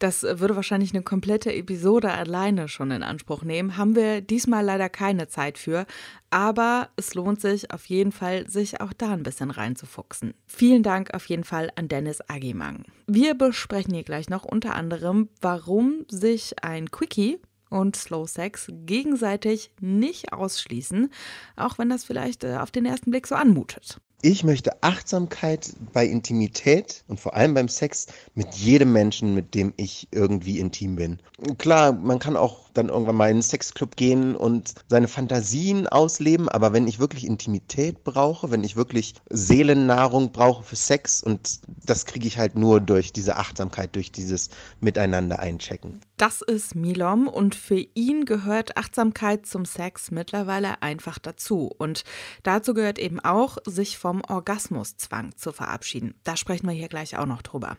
Das 0.00 0.22
würde 0.22 0.56
wahrscheinlich 0.56 0.94
eine 0.94 1.02
komplette 1.02 1.52
Episode 1.52 2.10
alleine 2.10 2.68
schon 2.68 2.90
in 2.90 3.02
Anspruch 3.02 3.42
nehmen. 3.42 3.76
Haben 3.76 3.94
wir 3.94 4.22
diesmal 4.22 4.64
leider 4.64 4.88
keine 4.88 5.28
Zeit 5.28 5.58
für. 5.58 5.84
Aber 6.30 6.88
es 6.96 7.12
lohnt 7.12 7.42
sich 7.42 7.70
auf 7.70 7.84
jeden 7.84 8.10
Fall, 8.10 8.48
sich 8.48 8.80
auch 8.80 8.94
da 8.94 9.12
ein 9.12 9.22
bisschen 9.22 9.50
reinzufuchsen. 9.50 10.32
Vielen 10.46 10.82
Dank 10.82 11.12
auf 11.12 11.26
jeden 11.26 11.44
Fall 11.44 11.70
an 11.76 11.88
Dennis 11.88 12.22
Agimang. 12.28 12.84
Wir 13.06 13.34
besprechen 13.34 13.92
hier 13.92 14.02
gleich 14.04 14.30
noch 14.30 14.44
unter 14.46 14.74
anderem, 14.74 15.28
warum 15.42 16.06
sich 16.08 16.64
ein 16.64 16.90
Quickie 16.90 17.38
und 17.68 17.94
Slow 17.94 18.26
Sex 18.26 18.68
gegenseitig 18.70 19.70
nicht 19.80 20.32
ausschließen, 20.32 21.10
auch 21.56 21.76
wenn 21.76 21.90
das 21.90 22.04
vielleicht 22.04 22.42
äh, 22.44 22.56
auf 22.56 22.70
den 22.70 22.86
ersten 22.86 23.10
Blick 23.10 23.26
so 23.26 23.34
anmutet. 23.34 24.00
Ich 24.22 24.44
möchte 24.44 24.82
Achtsamkeit 24.82 25.72
bei 25.94 26.04
Intimität 26.04 27.04
und 27.08 27.18
vor 27.18 27.34
allem 27.34 27.54
beim 27.54 27.68
Sex 27.68 28.06
mit 28.34 28.54
jedem 28.54 28.92
Menschen, 28.92 29.34
mit 29.34 29.54
dem 29.54 29.72
ich 29.78 30.08
irgendwie 30.10 30.58
intim 30.58 30.96
bin. 30.96 31.20
Klar, 31.56 31.92
man 31.92 32.18
kann 32.18 32.36
auch 32.36 32.69
dann 32.74 32.88
irgendwann 32.88 33.16
mal 33.16 33.30
in 33.30 33.40
einen 33.40 33.42
Sexclub 33.42 33.96
gehen 33.96 34.36
und 34.36 34.74
seine 34.88 35.08
Fantasien 35.08 35.86
ausleben. 35.86 36.48
Aber 36.48 36.72
wenn 36.72 36.86
ich 36.86 36.98
wirklich 36.98 37.26
Intimität 37.26 38.04
brauche, 38.04 38.50
wenn 38.50 38.64
ich 38.64 38.76
wirklich 38.76 39.14
Seelennahrung 39.30 40.32
brauche 40.32 40.62
für 40.62 40.76
Sex 40.76 41.22
und 41.22 41.60
das 41.86 42.04
kriege 42.04 42.26
ich 42.26 42.38
halt 42.38 42.56
nur 42.56 42.80
durch 42.80 43.12
diese 43.12 43.36
Achtsamkeit, 43.36 43.96
durch 43.96 44.12
dieses 44.12 44.50
Miteinander 44.80 45.38
einchecken. 45.38 46.00
Das 46.16 46.42
ist 46.42 46.74
Milom 46.74 47.28
und 47.28 47.54
für 47.54 47.82
ihn 47.94 48.26
gehört 48.26 48.76
Achtsamkeit 48.76 49.46
zum 49.46 49.64
Sex 49.64 50.10
mittlerweile 50.10 50.82
einfach 50.82 51.18
dazu. 51.18 51.70
Und 51.78 52.04
dazu 52.42 52.74
gehört 52.74 52.98
eben 52.98 53.20
auch, 53.20 53.56
sich 53.64 53.96
vom 53.96 54.22
Orgasmuszwang 54.28 55.34
zu 55.36 55.52
verabschieden. 55.52 56.14
Da 56.24 56.36
sprechen 56.36 56.66
wir 56.66 56.74
hier 56.74 56.88
gleich 56.88 57.16
auch 57.16 57.24
noch 57.24 57.40
drüber. 57.40 57.78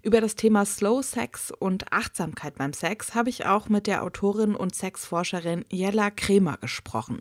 Über 0.00 0.22
das 0.22 0.36
Thema 0.36 0.64
Slow 0.64 1.02
Sex 1.02 1.50
und 1.50 1.92
Achtsamkeit 1.92 2.56
beim 2.56 2.72
Sex 2.72 3.14
habe 3.14 3.28
ich 3.28 3.44
auch 3.44 3.68
mit 3.68 3.86
der 3.86 4.02
Autorin 4.02 4.31
und 4.40 4.74
Sexforscherin 4.74 5.64
Jella 5.70 6.10
Kremer 6.10 6.56
gesprochen. 6.56 7.20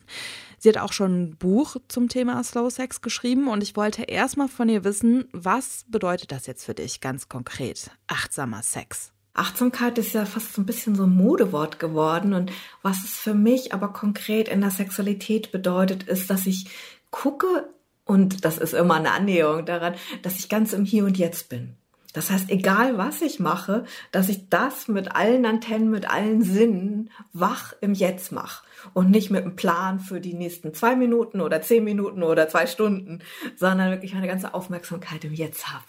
Sie 0.57 0.69
hat 0.69 0.77
auch 0.77 0.93
schon 0.93 1.23
ein 1.23 1.35
Buch 1.37 1.77
zum 1.87 2.07
Thema 2.07 2.43
Slow 2.43 2.69
Sex 2.69 3.01
geschrieben 3.01 3.47
und 3.47 3.63
ich 3.63 3.75
wollte 3.75 4.03
erstmal 4.03 4.47
von 4.47 4.69
ihr 4.69 4.83
wissen, 4.83 5.25
was 5.31 5.85
bedeutet 5.87 6.31
das 6.31 6.47
jetzt 6.47 6.65
für 6.65 6.73
dich 6.73 7.01
ganz 7.01 7.29
konkret? 7.29 7.91
Achtsamer 8.07 8.63
Sex. 8.63 9.11
Achtsamkeit 9.33 9.97
ist 9.97 10.13
ja 10.13 10.25
fast 10.25 10.53
so 10.53 10.61
ein 10.61 10.65
bisschen 10.65 10.95
so 10.95 11.03
ein 11.03 11.15
Modewort 11.15 11.79
geworden 11.79 12.33
und 12.33 12.51
was 12.81 13.03
es 13.03 13.11
für 13.11 13.33
mich 13.33 13.73
aber 13.73 13.89
konkret 13.89 14.49
in 14.49 14.61
der 14.61 14.71
Sexualität 14.71 15.51
bedeutet, 15.51 16.03
ist, 16.03 16.29
dass 16.29 16.45
ich 16.45 16.69
gucke 17.11 17.69
und 18.03 18.43
das 18.43 18.57
ist 18.57 18.73
immer 18.73 18.95
eine 18.95 19.11
Annäherung 19.11 19.65
daran, 19.65 19.95
dass 20.21 20.37
ich 20.39 20.49
ganz 20.49 20.73
im 20.73 20.85
Hier 20.85 21.05
und 21.05 21.17
Jetzt 21.17 21.49
bin. 21.49 21.77
Das 22.13 22.29
heißt, 22.29 22.49
egal 22.49 22.97
was 22.97 23.21
ich 23.21 23.39
mache, 23.39 23.85
dass 24.11 24.29
ich 24.29 24.49
das 24.49 24.87
mit 24.87 25.15
allen 25.15 25.45
Antennen, 25.45 25.89
mit 25.89 26.09
allen 26.09 26.41
Sinnen 26.41 27.09
wach 27.33 27.73
im 27.81 27.93
Jetzt 27.93 28.31
mache 28.31 28.63
und 28.93 29.09
nicht 29.11 29.29
mit 29.31 29.43
einem 29.43 29.55
Plan 29.55 29.99
für 29.99 30.19
die 30.19 30.33
nächsten 30.33 30.73
zwei 30.73 30.95
Minuten 30.95 31.41
oder 31.41 31.61
zehn 31.61 31.83
Minuten 31.83 32.23
oder 32.23 32.49
zwei 32.49 32.67
Stunden, 32.67 33.19
sondern 33.55 33.91
wirklich 33.91 34.13
meine 34.13 34.27
ganze 34.27 34.53
Aufmerksamkeit 34.53 35.23
im 35.23 35.33
Jetzt 35.33 35.71
habe. 35.71 35.85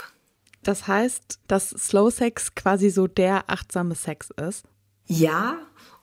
Das 0.63 0.87
heißt, 0.87 1.41
dass 1.49 1.71
Slow 1.71 2.11
Sex 2.11 2.55
quasi 2.55 2.91
so 2.91 3.09
der 3.09 3.51
achtsame 3.51 3.95
Sex 3.95 4.31
ist? 4.31 4.65
Ja, 5.07 5.59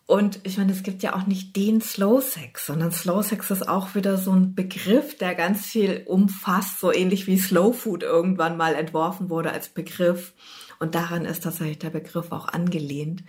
und 0.10 0.40
ich 0.42 0.58
meine, 0.58 0.72
es 0.72 0.82
gibt 0.82 1.04
ja 1.04 1.16
auch 1.16 1.28
nicht 1.28 1.56
den 1.56 1.82
Slow 1.82 2.20
Sex, 2.20 2.66
sondern 2.66 2.92
Slow 2.92 3.22
Sex 3.22 3.52
ist 3.52 3.70
auch 3.70 3.94
wieder 3.94 4.18
so 4.18 4.32
ein 4.32 4.56
Begriff, 4.56 5.16
der 5.16 5.36
ganz 5.36 5.68
viel 5.68 6.02
umfasst, 6.08 6.80
so 6.80 6.92
ähnlich 6.92 7.28
wie 7.28 7.38
Slow 7.38 7.74
Food 7.74 8.02
irgendwann 8.02 8.58
mal 8.58 8.74
entworfen 8.74 9.30
wurde 9.30 9.52
als 9.52 9.70
Begriff. 9.70 10.34
Und 10.80 10.96
daran 10.96 11.26
ist 11.26 11.44
tatsächlich 11.44 11.78
der 11.78 11.92
Begriff 11.92 12.32
auch 12.32 12.48
angelehnt. 12.48 13.24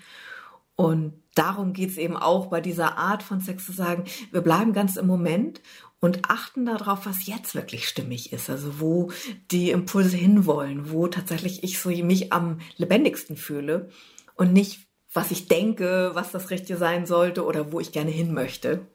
Und 0.74 1.22
darum 1.34 1.74
geht's 1.74 1.98
eben 1.98 2.16
auch 2.16 2.46
bei 2.46 2.62
dieser 2.62 2.96
Art 2.96 3.22
von 3.22 3.42
Sex 3.42 3.66
zu 3.66 3.72
sagen, 3.72 4.04
wir 4.32 4.40
bleiben 4.40 4.72
ganz 4.72 4.96
im 4.96 5.06
Moment 5.06 5.60
und 6.00 6.30
achten 6.30 6.64
darauf, 6.64 7.04
was 7.04 7.26
jetzt 7.26 7.54
wirklich 7.54 7.86
stimmig 7.86 8.32
ist. 8.32 8.48
Also 8.48 8.80
wo 8.80 9.10
die 9.50 9.70
Impulse 9.70 10.16
hinwollen, 10.16 10.90
wo 10.90 11.08
tatsächlich 11.08 11.62
ich 11.62 11.78
so 11.78 11.90
mich 11.90 12.32
am 12.32 12.58
lebendigsten 12.78 13.36
fühle 13.36 13.90
und 14.34 14.54
nicht 14.54 14.89
was 15.12 15.30
ich 15.30 15.48
denke, 15.48 16.10
was 16.14 16.32
das 16.32 16.50
Richtige 16.50 16.78
sein 16.78 17.06
sollte 17.06 17.44
oder 17.44 17.72
wo 17.72 17.80
ich 17.80 17.92
gerne 17.92 18.10
hin 18.10 18.32
möchte. 18.32 18.86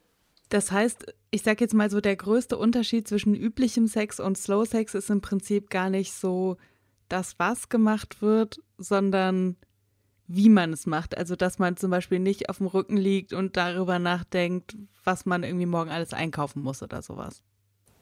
Das 0.49 0.71
heißt, 0.71 1.13
ich 1.31 1.41
sage 1.41 1.63
jetzt 1.63 1.73
mal 1.73 1.89
so, 1.89 2.01
der 2.01 2.15
größte 2.15 2.57
Unterschied 2.57 3.07
zwischen 3.07 3.35
üblichem 3.35 3.87
Sex 3.87 4.19
und 4.19 4.37
Slow 4.37 4.65
Sex 4.65 4.93
ist 4.93 5.09
im 5.09 5.21
Prinzip 5.21 5.69
gar 5.69 5.89
nicht 5.89 6.13
so 6.13 6.57
das, 7.09 7.37
was 7.39 7.69
gemacht 7.69 8.21
wird, 8.21 8.61
sondern 8.77 9.57
wie 10.27 10.49
man 10.49 10.73
es 10.73 10.85
macht. 10.85 11.17
Also, 11.17 11.35
dass 11.35 11.59
man 11.59 11.77
zum 11.77 11.91
Beispiel 11.91 12.19
nicht 12.19 12.49
auf 12.49 12.57
dem 12.57 12.67
Rücken 12.67 12.97
liegt 12.97 13.33
und 13.33 13.57
darüber 13.57 13.99
nachdenkt, 13.99 14.77
was 15.03 15.25
man 15.25 15.43
irgendwie 15.43 15.65
morgen 15.65 15.91
alles 15.91 16.13
einkaufen 16.13 16.61
muss 16.61 16.81
oder 16.81 17.01
sowas. 17.01 17.43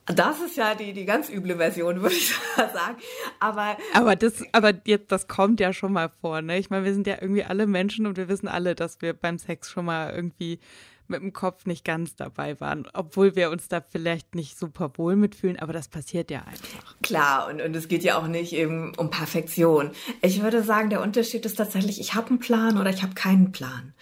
Das 0.06 0.42
ist 0.42 0.58
ja 0.58 0.76
die, 0.76 0.94
die 0.94 1.06
ganz 1.06 1.30
üble 1.30 1.56
Version, 1.58 2.02
würde 2.02 2.16
ich 2.16 2.34
sagen. 2.56 2.98
Aber, 3.40 3.78
aber 3.94 4.16
das, 4.16 4.44
aber 4.52 4.74
jetzt, 4.86 5.12
das 5.12 5.28
kommt 5.28 5.60
ja 5.60 5.72
schon 5.72 5.94
mal 5.94 6.10
vor, 6.10 6.42
ne? 6.42 6.58
Ich 6.60 6.70
meine, 6.70 6.86
wir 6.86 6.94
sind 6.94 7.08
ja 7.08 7.18
irgendwie 7.22 7.44
alle 7.44 7.68
Menschen 7.68 8.06
und 8.06 8.18
wir 8.18 8.28
wissen 8.28 8.48
alle, 8.48 8.76
dass 8.76 9.02
wir 9.02 9.14
beim 9.14 9.38
Sex 9.38 9.70
schon 9.70 9.86
mal 9.86 10.14
irgendwie 10.14 10.60
mit 11.08 11.22
dem 11.22 11.34
Kopf 11.34 11.66
nicht 11.66 11.86
ganz 11.86 12.16
dabei 12.16 12.60
waren, 12.60 12.88
obwohl 12.94 13.36
wir 13.36 13.52
uns 13.52 13.68
da 13.68 13.82
vielleicht 13.82 14.36
nicht 14.36 14.58
super 14.58 14.92
wohl 14.96 15.16
mitfühlen, 15.16 15.60
aber 15.60 15.74
das 15.74 15.88
passiert 15.88 16.32
ja 16.32 16.40
einfach. 16.40 16.96
Klar, 17.02 17.48
und, 17.50 17.62
und 17.62 17.76
es 17.76 17.88
geht 17.88 18.04
ja 18.04 18.18
auch 18.18 18.28
nicht 18.28 18.54
eben 18.54 18.94
um 18.96 19.10
Perfektion. 19.10 19.92
Ich 20.22 20.42
würde 20.42 20.64
sagen, 20.64 20.90
der 20.90 21.02
Unterschied 21.02 21.46
ist 21.46 21.56
tatsächlich, 21.56 22.00
ich 22.00 22.14
habe 22.14 22.30
einen 22.30 22.40
Plan 22.40 22.78
oder 22.78 22.90
ich 22.90 23.04
habe 23.04 23.14
keinen 23.14 23.52
Plan. 23.52 23.94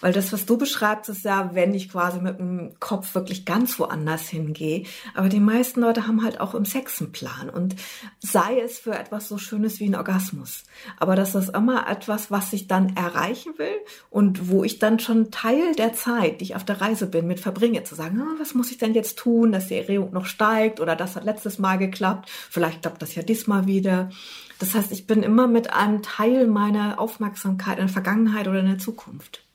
Weil 0.00 0.12
das, 0.12 0.32
was 0.32 0.46
du 0.46 0.56
beschreibst, 0.56 1.10
ist 1.10 1.24
ja, 1.24 1.50
wenn 1.54 1.74
ich 1.74 1.90
quasi 1.90 2.20
mit 2.20 2.38
dem 2.38 2.72
Kopf 2.80 3.14
wirklich 3.14 3.44
ganz 3.44 3.78
woanders 3.78 4.28
hingehe. 4.28 4.84
Aber 5.14 5.28
die 5.28 5.40
meisten 5.40 5.80
Leute 5.80 6.06
haben 6.06 6.24
halt 6.24 6.40
auch 6.40 6.54
im 6.54 6.64
Sex 6.64 7.00
einen 7.00 7.12
Plan. 7.12 7.50
Und 7.50 7.76
sei 8.18 8.60
es 8.60 8.78
für 8.78 8.98
etwas 8.98 9.28
so 9.28 9.38
Schönes 9.38 9.80
wie 9.80 9.88
ein 9.88 9.94
Orgasmus. 9.94 10.64
Aber 10.98 11.16
das 11.16 11.34
ist 11.34 11.54
immer 11.54 11.88
etwas, 11.88 12.30
was 12.30 12.52
ich 12.52 12.66
dann 12.66 12.96
erreichen 12.96 13.54
will 13.58 13.76
und 14.08 14.48
wo 14.48 14.64
ich 14.64 14.78
dann 14.78 14.98
schon 14.98 15.30
Teil 15.30 15.74
der 15.74 15.92
Zeit, 15.92 16.40
die 16.40 16.44
ich 16.44 16.56
auf 16.56 16.64
der 16.64 16.80
Reise 16.80 17.06
bin, 17.06 17.26
mit 17.26 17.40
verbringe, 17.40 17.84
zu 17.84 17.94
sagen, 17.94 18.20
ah, 18.20 18.36
was 18.38 18.54
muss 18.54 18.70
ich 18.70 18.78
denn 18.78 18.94
jetzt 18.94 19.18
tun, 19.18 19.52
dass 19.52 19.68
die 19.68 19.76
Erregung 19.76 20.12
noch 20.12 20.26
steigt 20.26 20.80
oder 20.80 20.96
das 20.96 21.16
hat 21.16 21.24
letztes 21.24 21.58
Mal 21.58 21.76
geklappt, 21.76 22.30
vielleicht 22.30 22.82
klappt 22.82 23.02
das 23.02 23.14
ja 23.14 23.22
diesmal 23.22 23.66
wieder. 23.66 24.10
Das 24.58 24.74
heißt, 24.74 24.92
ich 24.92 25.06
bin 25.06 25.22
immer 25.22 25.46
mit 25.46 25.72
einem 25.72 26.02
Teil 26.02 26.46
meiner 26.46 26.98
Aufmerksamkeit 26.98 27.78
in 27.78 27.86
der 27.86 27.92
Vergangenheit 27.92 28.48
oder 28.48 28.60
in 28.60 28.66
der 28.66 28.78
Zukunft. 28.78 29.49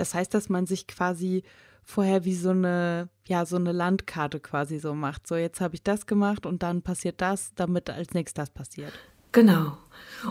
Das 0.00 0.14
heißt, 0.14 0.32
dass 0.34 0.48
man 0.48 0.66
sich 0.66 0.86
quasi 0.86 1.42
vorher 1.84 2.24
wie 2.24 2.34
so 2.34 2.50
eine, 2.50 3.08
ja, 3.26 3.46
so 3.46 3.56
eine 3.56 3.72
Landkarte 3.72 4.40
quasi 4.40 4.78
so 4.78 4.94
macht. 4.94 5.26
So, 5.26 5.36
jetzt 5.36 5.60
habe 5.60 5.74
ich 5.74 5.82
das 5.82 6.06
gemacht 6.06 6.44
und 6.44 6.62
dann 6.62 6.82
passiert 6.82 7.20
das, 7.20 7.52
damit 7.54 7.88
als 7.88 8.12
nächstes 8.12 8.34
das 8.34 8.50
passiert. 8.50 8.92
Genau. 9.32 9.76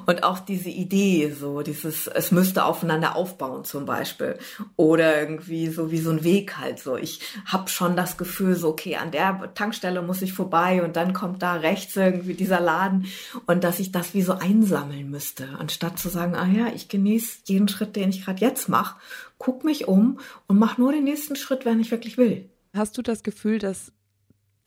Und 0.06 0.24
auch 0.24 0.40
diese 0.40 0.70
Idee, 0.70 1.32
so 1.32 1.62
dieses, 1.62 2.08
es 2.08 2.32
müsste 2.32 2.66
aufeinander 2.66 3.16
aufbauen 3.16 3.64
zum 3.64 3.86
Beispiel. 3.86 4.38
Oder 4.76 5.20
irgendwie 5.20 5.68
so 5.68 5.92
wie 5.92 6.00
so 6.00 6.10
ein 6.10 6.24
Weg 6.24 6.58
halt 6.58 6.80
so. 6.80 6.98
Ich 6.98 7.22
habe 7.46 7.70
schon 7.70 7.96
das 7.96 8.18
Gefühl, 8.18 8.56
so, 8.56 8.70
okay, 8.70 8.96
an 8.96 9.12
der 9.12 9.54
Tankstelle 9.54 10.02
muss 10.02 10.22
ich 10.22 10.34
vorbei 10.34 10.84
und 10.84 10.96
dann 10.96 11.14
kommt 11.14 11.42
da 11.42 11.54
rechts 11.54 11.96
irgendwie 11.96 12.34
dieser 12.34 12.60
Laden 12.60 13.06
und 13.46 13.64
dass 13.64 13.80
ich 13.80 13.92
das 13.92 14.14
wie 14.14 14.24
so 14.24 14.34
einsammeln 14.34 15.10
müsste, 15.10 15.48
anstatt 15.58 16.00
zu 16.00 16.10
sagen, 16.10 16.36
ah 16.36 16.48
ja, 16.48 16.68
ich 16.74 16.90
genieße 16.90 17.40
jeden 17.46 17.68
Schritt, 17.68 17.96
den 17.96 18.10
ich 18.10 18.26
gerade 18.26 18.42
jetzt 18.42 18.68
mache, 18.68 18.96
guck 19.38 19.64
mich 19.64 19.88
um 19.88 20.20
und 20.48 20.58
mach 20.58 20.78
nur 20.78 20.92
den 20.92 21.04
nächsten 21.04 21.36
Schritt, 21.36 21.66
wenn 21.66 21.80
ich 21.80 21.92
wirklich 21.92 22.18
will. 22.18 22.50
Hast 22.74 22.98
du 22.98 23.02
das 23.02 23.24
Gefühl, 23.24 23.60
dass 23.60 23.92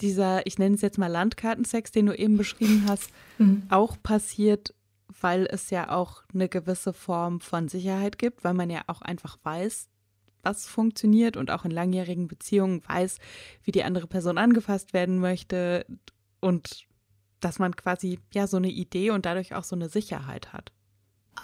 dieser, 0.01 0.47
ich 0.47 0.59
nenne 0.59 0.75
es 0.75 0.83
jetzt 0.83 0.99
mal 0.99 1.09
Landkartensex, 1.09 1.93
den 1.93 2.07
du 2.07 2.17
eben 2.17 2.37
beschrieben 2.37 2.85
hast, 2.89 3.11
mhm. 3.39 3.63
auch 3.69 3.97
passiert, 4.03 4.75
weil 5.21 5.47
es 5.51 5.71
ja 5.71 5.91
auch 5.91 6.23
eine 6.33 6.49
gewisse 6.49 6.93
Form 6.93 7.41
von 7.41 7.69
Sicherheit 7.69 8.19
gibt, 8.19 8.45
weil 8.45 8.55
man 8.55 8.71
ja 8.71 8.83
auch 8.87 9.03
einfach 9.03 9.39
weiß, 9.43 9.89
was 10.43 10.67
funktioniert 10.67 11.37
und 11.37 11.51
auch 11.51 11.65
in 11.65 11.71
langjährigen 11.71 12.29
Beziehungen 12.29 12.83
weiß, 12.89 13.19
wie 13.63 13.73
die 13.73 13.85
andere 13.85 14.07
Person 14.07 14.39
angefasst 14.39 14.95
werden 14.95 15.19
möchte 15.19 15.85
und 16.41 16.87
dass 17.41 17.59
man 17.59 17.77
quasi 17.77 18.19
ja 18.33 18.47
so 18.47 18.57
eine 18.57 18.71
Idee 18.71 19.11
und 19.11 19.27
dadurch 19.27 19.55
auch 19.55 19.65
so 19.65 19.77
eine 19.77 19.89
Sicherheit 19.89 20.53
hat. 20.53 20.73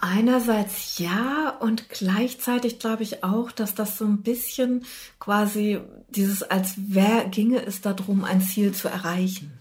Einerseits 0.01 0.99
ja 0.99 1.57
und 1.61 1.89
gleichzeitig 1.89 2.79
glaube 2.79 3.03
ich 3.03 3.25
auch, 3.25 3.51
dass 3.51 3.75
das 3.75 3.99
so 3.99 4.05
ein 4.05 4.23
bisschen 4.23 4.85
quasi 5.19 5.81
dieses, 6.09 6.43
als 6.43 6.75
wer 6.77 7.25
ginge 7.27 7.65
es 7.65 7.81
darum, 7.81 8.25
ein 8.25 8.41
Ziel 8.41 8.73
zu 8.73 8.89
erreichen. 8.89 9.59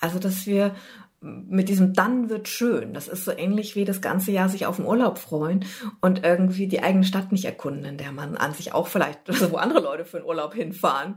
Also, 0.00 0.18
dass 0.18 0.46
wir 0.46 0.74
mit 1.20 1.68
diesem 1.68 1.94
dann 1.94 2.28
wird 2.28 2.48
schön. 2.48 2.94
Das 2.94 3.08
ist 3.08 3.24
so 3.24 3.32
ähnlich 3.32 3.74
wie 3.74 3.84
das 3.84 4.00
ganze 4.00 4.30
Jahr 4.30 4.48
sich 4.48 4.66
auf 4.66 4.76
den 4.76 4.84
Urlaub 4.84 5.18
freuen 5.18 5.64
und 6.00 6.24
irgendwie 6.24 6.66
die 6.66 6.82
eigene 6.82 7.04
Stadt 7.04 7.32
nicht 7.32 7.44
erkunden, 7.44 7.84
in 7.84 7.98
der 7.98 8.12
man 8.12 8.36
an 8.36 8.52
sich 8.52 8.72
auch 8.72 8.86
vielleicht, 8.86 9.28
also 9.28 9.50
wo 9.52 9.56
andere 9.56 9.80
Leute 9.80 10.04
für 10.04 10.18
den 10.18 10.26
Urlaub 10.26 10.54
hinfahren. 10.54 11.16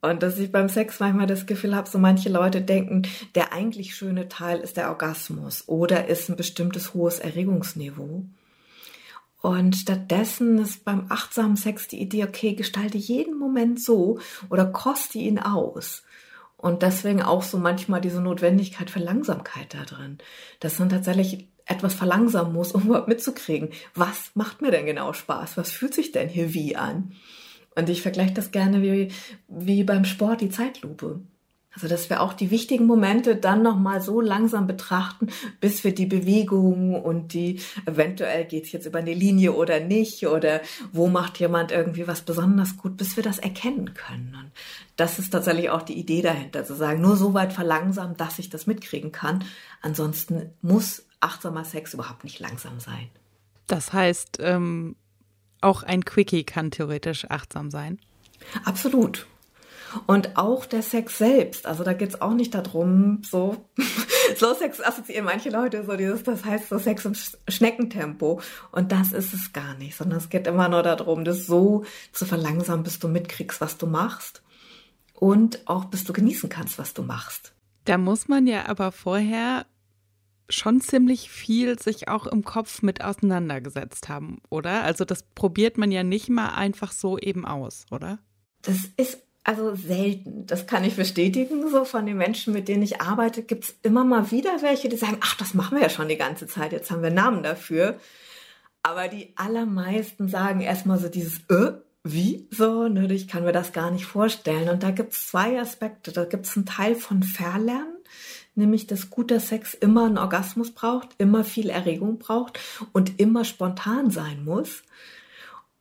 Und 0.00 0.22
dass 0.22 0.38
ich 0.38 0.52
beim 0.52 0.68
Sex 0.68 1.00
manchmal 1.00 1.26
das 1.26 1.46
Gefühl 1.46 1.74
habe, 1.74 1.88
so 1.88 1.98
manche 1.98 2.28
Leute 2.28 2.60
denken, 2.62 3.02
der 3.34 3.52
eigentlich 3.52 3.94
schöne 3.94 4.28
Teil 4.28 4.60
ist 4.60 4.76
der 4.76 4.88
Orgasmus 4.88 5.64
oder 5.66 6.08
ist 6.08 6.28
ein 6.28 6.36
bestimmtes 6.36 6.94
hohes 6.94 7.18
Erregungsniveau. 7.18 8.24
Und 9.40 9.76
stattdessen 9.76 10.58
ist 10.58 10.84
beim 10.84 11.06
achtsamen 11.10 11.56
Sex 11.56 11.88
die 11.88 12.00
Idee, 12.00 12.24
okay, 12.24 12.54
gestalte 12.54 12.98
jeden 12.98 13.38
Moment 13.38 13.80
so 13.82 14.18
oder 14.50 14.66
koste 14.66 15.18
ihn 15.18 15.38
aus. 15.38 16.02
Und 16.56 16.82
deswegen 16.82 17.22
auch 17.22 17.44
so 17.44 17.56
manchmal 17.56 18.00
diese 18.00 18.20
Notwendigkeit 18.20 18.90
für 18.90 18.98
Langsamkeit 18.98 19.74
da 19.74 19.84
drin. 19.84 20.18
Dass 20.58 20.80
man 20.80 20.88
tatsächlich 20.88 21.46
etwas 21.66 21.94
verlangsamen 21.94 22.52
muss, 22.52 22.72
um 22.72 22.82
überhaupt 22.82 23.08
mitzukriegen, 23.08 23.70
was 23.94 24.32
macht 24.34 24.60
mir 24.60 24.72
denn 24.72 24.86
genau 24.86 25.12
Spaß? 25.12 25.56
Was 25.56 25.70
fühlt 25.70 25.94
sich 25.94 26.10
denn 26.10 26.28
hier 26.28 26.52
wie 26.54 26.74
an? 26.74 27.12
Und 27.78 27.88
ich 27.88 28.02
vergleiche 28.02 28.34
das 28.34 28.50
gerne 28.50 28.82
wie, 28.82 29.12
wie 29.46 29.84
beim 29.84 30.04
Sport 30.04 30.40
die 30.40 30.50
Zeitlupe. 30.50 31.20
Also 31.72 31.86
dass 31.86 32.10
wir 32.10 32.22
auch 32.22 32.32
die 32.32 32.50
wichtigen 32.50 32.86
Momente 32.86 33.36
dann 33.36 33.62
nochmal 33.62 34.00
so 34.00 34.20
langsam 34.20 34.66
betrachten, 34.66 35.28
bis 35.60 35.84
wir 35.84 35.94
die 35.94 36.06
Bewegung 36.06 37.00
und 37.00 37.34
die, 37.34 37.60
eventuell 37.86 38.46
geht 38.46 38.64
es 38.64 38.72
jetzt 38.72 38.86
über 38.86 38.98
eine 38.98 39.14
Linie 39.14 39.52
oder 39.52 39.78
nicht, 39.78 40.26
oder 40.26 40.60
wo 40.92 41.06
macht 41.06 41.38
jemand 41.38 41.70
irgendwie 41.70 42.08
was 42.08 42.22
besonders 42.22 42.78
gut, 42.78 42.96
bis 42.96 43.14
wir 43.14 43.22
das 43.22 43.38
erkennen 43.38 43.94
können. 43.94 44.36
Und 44.42 44.50
das 44.96 45.20
ist 45.20 45.30
tatsächlich 45.30 45.70
auch 45.70 45.82
die 45.82 46.00
Idee 46.00 46.22
dahinter, 46.22 46.64
zu 46.64 46.74
sagen, 46.74 47.00
nur 47.00 47.14
so 47.14 47.32
weit 47.32 47.52
verlangsamen, 47.52 48.16
dass 48.16 48.40
ich 48.40 48.50
das 48.50 48.66
mitkriegen 48.66 49.12
kann. 49.12 49.44
Ansonsten 49.82 50.50
muss 50.62 51.06
achtsamer 51.20 51.64
Sex 51.64 51.94
überhaupt 51.94 52.24
nicht 52.24 52.40
langsam 52.40 52.80
sein. 52.80 53.08
Das 53.68 53.92
heißt, 53.92 54.38
ähm, 54.40 54.96
auch 55.60 55.82
ein 55.82 56.04
Quickie 56.04 56.44
kann 56.44 56.70
theoretisch 56.70 57.30
achtsam 57.30 57.70
sein. 57.70 57.98
Absolut. 58.64 59.26
Und 60.06 60.36
auch 60.36 60.66
der 60.66 60.82
Sex 60.82 61.18
selbst. 61.18 61.66
Also 61.66 61.82
da 61.82 61.92
geht's 61.92 62.20
auch 62.20 62.34
nicht 62.34 62.54
darum, 62.54 63.22
so 63.22 63.64
Slow 64.36 64.54
Sex 64.54 64.80
assoziieren 64.80 65.24
manche 65.24 65.50
Leute 65.50 65.84
so 65.84 65.96
dieses, 65.96 66.22
das 66.22 66.44
heißt 66.44 66.68
so 66.68 66.78
Sex 66.78 67.04
im 67.04 67.14
Schneckentempo. 67.48 68.40
Und 68.70 68.92
das 68.92 69.12
ist 69.12 69.32
es 69.32 69.52
gar 69.52 69.74
nicht, 69.74 69.96
sondern 69.96 70.18
es 70.18 70.28
geht 70.28 70.46
immer 70.46 70.68
nur 70.68 70.82
darum, 70.82 71.24
das 71.24 71.46
so 71.46 71.84
zu 72.12 72.26
verlangsamen, 72.26 72.84
bis 72.84 72.98
du 72.98 73.08
mitkriegst, 73.08 73.60
was 73.60 73.78
du 73.78 73.86
machst. 73.86 74.42
Und 75.14 75.66
auch 75.66 75.86
bis 75.86 76.04
du 76.04 76.12
genießen 76.12 76.48
kannst, 76.48 76.78
was 76.78 76.94
du 76.94 77.02
machst. 77.02 77.52
Da 77.86 77.98
muss 77.98 78.28
man 78.28 78.46
ja 78.46 78.68
aber 78.68 78.92
vorher 78.92 79.64
schon 80.48 80.80
ziemlich 80.80 81.30
viel 81.30 81.78
sich 81.78 82.08
auch 82.08 82.26
im 82.26 82.44
Kopf 82.44 82.82
mit 82.82 83.04
auseinandergesetzt 83.04 84.08
haben, 84.08 84.40
oder? 84.50 84.82
Also 84.82 85.04
das 85.04 85.22
probiert 85.22 85.78
man 85.78 85.90
ja 85.90 86.02
nicht 86.02 86.28
mal 86.28 86.50
einfach 86.50 86.92
so 86.92 87.18
eben 87.18 87.44
aus, 87.44 87.86
oder? 87.90 88.18
Das 88.62 88.78
ist 88.96 89.18
also 89.44 89.74
selten. 89.74 90.46
Das 90.46 90.66
kann 90.66 90.84
ich 90.84 90.96
bestätigen. 90.96 91.70
So 91.70 91.86
von 91.86 92.04
den 92.04 92.18
Menschen, 92.18 92.52
mit 92.52 92.68
denen 92.68 92.82
ich 92.82 93.00
arbeite, 93.00 93.42
gibt 93.42 93.64
es 93.64 93.74
immer 93.82 94.04
mal 94.04 94.30
wieder 94.30 94.60
welche, 94.60 94.90
die 94.90 94.96
sagen, 94.96 95.16
ach, 95.20 95.36
das 95.36 95.54
machen 95.54 95.76
wir 95.76 95.82
ja 95.82 95.90
schon 95.90 96.08
die 96.08 96.18
ganze 96.18 96.46
Zeit, 96.46 96.72
jetzt 96.72 96.90
haben 96.90 97.02
wir 97.02 97.10
Namen 97.10 97.42
dafür. 97.42 97.98
Aber 98.82 99.08
die 99.08 99.32
allermeisten 99.36 100.28
sagen 100.28 100.60
erstmal 100.60 100.98
so 100.98 101.08
dieses, 101.08 101.38
äh, 101.48 101.72
wie 102.04 102.46
so, 102.50 102.88
ne, 102.88 103.12
ich 103.12 103.28
kann 103.28 103.44
mir 103.44 103.52
das 103.52 103.72
gar 103.72 103.90
nicht 103.90 104.06
vorstellen. 104.06 104.68
Und 104.68 104.82
da 104.82 104.90
gibt 104.90 105.12
es 105.12 105.28
zwei 105.28 105.58
Aspekte. 105.60 106.12
Da 106.12 106.24
gibt 106.24 106.46
es 106.46 106.56
einen 106.56 106.66
Teil 106.66 106.94
von 106.94 107.22
Verlernen, 107.22 107.97
nämlich 108.58 108.86
dass 108.86 109.08
guter 109.08 109.40
Sex 109.40 109.72
immer 109.72 110.04
einen 110.04 110.18
Orgasmus 110.18 110.72
braucht, 110.72 111.08
immer 111.16 111.44
viel 111.44 111.70
Erregung 111.70 112.18
braucht 112.18 112.58
und 112.92 113.18
immer 113.18 113.44
spontan 113.44 114.10
sein 114.10 114.44
muss. 114.44 114.82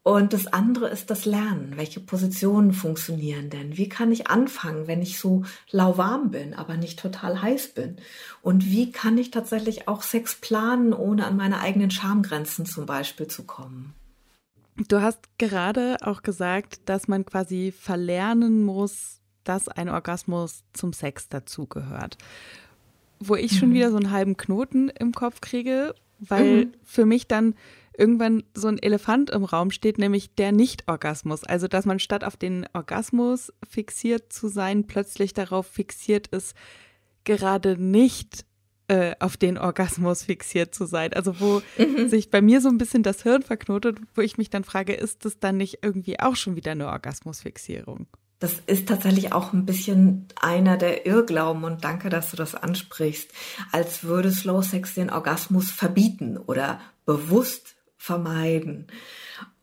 Und 0.04 0.32
das 0.32 0.48
andere 0.48 0.88
ist 0.88 1.10
das 1.10 1.26
Lernen. 1.26 1.74
Welche 1.76 2.00
Positionen 2.00 2.72
funktionieren 2.72 3.50
denn? 3.50 3.76
Wie 3.76 3.90
kann 3.90 4.10
ich 4.10 4.30
anfangen, 4.30 4.88
wenn 4.88 5.02
ich 5.02 5.20
so 5.20 5.44
lauwarm 5.70 6.32
bin, 6.32 6.54
aber 6.54 6.78
nicht 6.78 6.98
total 6.98 7.42
heiß 7.42 7.74
bin? 7.74 7.98
Und 8.42 8.64
wie 8.64 8.94
kann 8.94 9.18
ich 9.18 9.32
tatsächlich 9.32 9.90
auch 9.90 10.04
Sex 10.04 10.36
planen, 10.36 10.94
ohne 10.94 11.28
an 11.28 11.36
meine 11.36 11.60
eigenen 11.60 11.92
Schamgrenzen 11.92 12.66
zum 12.66 12.86
Beispiel 12.86 13.28
zu 13.28 13.44
kommen? 13.44 13.94
Du 14.88 15.02
hast 15.02 15.20
gerade 15.38 15.98
auch 16.00 16.22
gesagt, 16.22 16.88
dass 16.88 17.10
man 17.10 17.26
quasi 17.26 17.74
verlernen 17.78 18.64
muss, 18.64 19.20
dass 19.44 19.68
ein 19.68 19.90
Orgasmus 19.90 20.64
zum 20.72 20.94
Sex 20.94 21.28
dazugehört. 21.28 22.18
Wo 23.20 23.36
ich 23.36 23.54
mhm. 23.54 23.58
schon 23.58 23.74
wieder 23.74 23.92
so 23.92 23.98
einen 23.98 24.12
halben 24.12 24.38
Knoten 24.38 24.90
im 24.90 25.14
Kopf 25.14 25.42
kriege, 25.42 25.96
weil 26.20 26.66
mhm. 26.66 26.74
für 26.84 27.06
mich 27.06 27.28
dann 27.28 27.56
irgendwann 27.98 28.44
so 28.54 28.68
ein 28.68 28.78
Elefant 28.78 29.32
im 29.32 29.44
Raum 29.44 29.72
steht, 29.72 29.98
nämlich 29.98 30.36
der 30.36 30.52
Nicht-Orgasmus. 30.52 31.44
Also, 31.44 31.68
dass 31.68 31.86
man 31.86 32.00
statt 32.00 32.24
auf 32.24 32.38
den 32.38 32.68
Orgasmus 32.74 33.52
fixiert 33.68 34.32
zu 34.32 34.48
sein, 34.48 34.86
plötzlich 34.86 35.34
darauf 35.34 35.68
fixiert 35.68 36.28
ist, 36.28 36.56
gerade 37.24 37.82
nicht 37.82 38.46
äh, 38.88 39.16
auf 39.20 39.36
den 39.36 39.58
Orgasmus 39.58 40.24
fixiert 40.24 40.74
zu 40.74 40.86
sein. 40.86 41.14
Also, 41.14 41.40
wo 41.40 41.62
mhm. 41.78 42.08
sich 42.08 42.30
bei 42.30 42.42
mir 42.42 42.62
so 42.62 42.70
ein 42.70 42.78
bisschen 42.78 43.04
das 43.04 43.24
Hirn 43.24 43.42
verknotet, 43.42 44.00
wo 44.16 44.22
ich 44.22 44.38
mich 44.38 44.50
dann 44.50 44.64
frage, 44.64 44.94
ist 44.94 45.26
das 45.26 45.40
dann 45.40 45.58
nicht 45.58 45.80
irgendwie 45.82 46.20
auch 46.20 46.36
schon 46.36 46.56
wieder 46.56 46.72
eine 46.72 46.88
Orgasmusfixierung? 46.88 48.08
Das 48.40 48.54
ist 48.68 48.88
tatsächlich 48.88 49.34
auch 49.34 49.52
ein 49.52 49.66
bisschen 49.66 50.28
einer 50.40 50.78
der 50.78 51.08
Irrglauben 51.08 51.64
und 51.64 51.84
danke, 51.84 52.10
dass 52.10 52.30
du 52.30 52.38
das 52.38 52.54
ansprichst, 52.54 53.32
als 53.72 54.04
würde 54.04 54.32
Slow 54.32 54.62
Sex 54.62 54.94
den 54.94 55.10
Orgasmus 55.10 55.72
verbieten 55.72 56.38
oder 56.38 56.80
bewusst 57.06 57.76
vermeiden. 57.98 58.88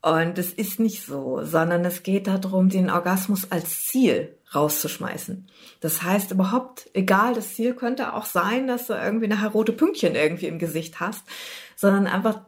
Und 0.01 0.37
es 0.37 0.51
ist 0.51 0.79
nicht 0.79 1.05
so, 1.05 1.43
sondern 1.43 1.85
es 1.85 2.03
geht 2.03 2.27
darum, 2.27 2.69
den 2.69 2.89
Orgasmus 2.89 3.51
als 3.51 3.87
Ziel 3.87 4.37
rauszuschmeißen. 4.53 5.47
Das 5.79 6.03
heißt 6.03 6.31
überhaupt, 6.31 6.89
egal, 6.93 7.33
das 7.33 7.55
Ziel 7.55 7.73
könnte 7.73 8.13
auch 8.13 8.25
sein, 8.25 8.67
dass 8.67 8.87
du 8.87 8.93
irgendwie 8.93 9.27
nachher 9.27 9.49
rote 9.49 9.73
Pünktchen 9.73 10.15
irgendwie 10.15 10.47
im 10.47 10.59
Gesicht 10.59 10.99
hast, 10.99 11.23
sondern 11.75 12.07
einfach 12.07 12.41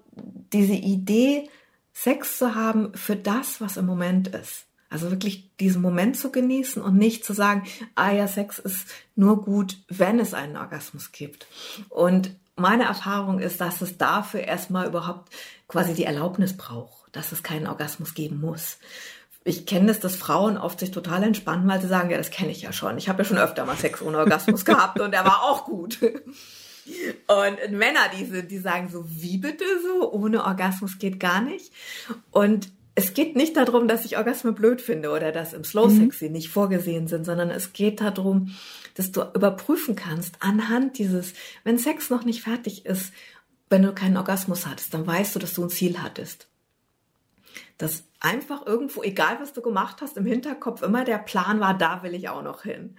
diese 0.53 0.73
Idee, 0.73 1.49
Sex 1.93 2.37
zu 2.37 2.53
haben 2.53 2.93
für 2.93 3.15
das, 3.15 3.59
was 3.59 3.77
im 3.77 3.87
Moment 3.87 4.27
ist. 4.27 4.66
Also 4.89 5.11
wirklich 5.11 5.49
diesen 5.59 5.81
Moment 5.81 6.17
zu 6.17 6.31
genießen 6.31 6.81
und 6.81 6.95
nicht 6.95 7.25
zu 7.25 7.33
sagen, 7.33 7.63
ah 7.95 8.11
ja, 8.11 8.27
Sex 8.27 8.57
ist 8.59 8.87
nur 9.15 9.43
gut, 9.43 9.77
wenn 9.89 10.19
es 10.19 10.33
einen 10.33 10.55
Orgasmus 10.55 11.11
gibt. 11.11 11.47
Und 11.89 12.35
meine 12.55 12.85
Erfahrung 12.85 13.39
ist, 13.39 13.61
dass 13.61 13.81
es 13.81 13.97
dafür 13.97 14.41
erstmal 14.41 14.87
überhaupt 14.87 15.33
quasi 15.67 15.93
die 15.93 16.05
Erlaubnis 16.05 16.55
braucht, 16.55 17.15
dass 17.15 17.31
es 17.31 17.43
keinen 17.43 17.67
Orgasmus 17.67 18.13
geben 18.13 18.39
muss. 18.39 18.77
Ich 19.43 19.65
kenne 19.65 19.91
es, 19.91 19.99
dass 19.99 20.15
Frauen 20.15 20.57
oft 20.57 20.79
sich 20.79 20.91
total 20.91 21.23
entspannen, 21.23 21.67
weil 21.67 21.81
sie 21.81 21.87
sagen, 21.87 22.09
ja, 22.09 22.17
das 22.17 22.31
kenne 22.31 22.51
ich 22.51 22.61
ja 22.61 22.73
schon. 22.73 22.97
Ich 22.97 23.07
habe 23.07 23.23
ja 23.23 23.29
schon 23.29 23.37
öfter 23.37 23.65
mal 23.65 23.77
Sex 23.77 24.01
ohne 24.01 24.17
Orgasmus 24.17 24.65
gehabt 24.65 24.99
und 24.99 25.11
der 25.11 25.23
war 25.23 25.43
auch 25.43 25.65
gut. 25.65 25.99
Und 26.01 27.71
Männer, 27.71 28.09
die, 28.17 28.47
die 28.47 28.57
sagen 28.59 28.89
so, 28.89 29.03
wie 29.07 29.37
bitte 29.37 29.65
so? 29.83 30.11
Ohne 30.11 30.43
Orgasmus 30.45 30.97
geht 30.99 31.19
gar 31.19 31.41
nicht. 31.41 31.71
Und 32.31 32.69
es 32.97 33.13
geht 33.13 33.35
nicht 33.35 33.55
darum, 33.55 33.87
dass 33.87 34.05
ich 34.05 34.17
Orgasmen 34.17 34.55
blöd 34.55 34.81
finde 34.81 35.11
oder 35.11 35.31
dass 35.31 35.53
im 35.53 35.63
Slow 35.63 35.87
Sex 35.87 36.15
mhm. 36.15 36.19
sie 36.19 36.29
nicht 36.31 36.49
vorgesehen 36.49 37.07
sind, 37.07 37.25
sondern 37.25 37.51
es 37.51 37.71
geht 37.71 38.01
darum, 38.01 38.55
dass 38.95 39.11
du 39.11 39.21
überprüfen 39.35 39.95
kannst 39.95 40.37
anhand 40.39 40.97
dieses, 40.97 41.33
wenn 41.63 41.77
Sex 41.77 42.09
noch 42.09 42.25
nicht 42.25 42.41
fertig 42.41 42.87
ist, 42.87 43.13
wenn 43.69 43.83
du 43.83 43.93
keinen 43.93 44.17
Orgasmus 44.17 44.65
hattest, 44.65 44.95
dann 44.95 45.05
weißt 45.05 45.35
du, 45.35 45.39
dass 45.39 45.53
du 45.53 45.65
ein 45.65 45.69
Ziel 45.69 46.01
hattest. 46.01 46.47
Dass 47.77 48.03
einfach 48.19 48.65
irgendwo, 48.65 49.03
egal 49.03 49.37
was 49.39 49.53
du 49.53 49.61
gemacht 49.61 49.97
hast, 50.01 50.17
im 50.17 50.25
Hinterkopf 50.25 50.81
immer 50.81 51.05
der 51.05 51.19
Plan 51.19 51.59
war, 51.59 51.77
da 51.77 52.01
will 52.01 52.15
ich 52.15 52.29
auch 52.29 52.41
noch 52.41 52.63
hin. 52.63 52.95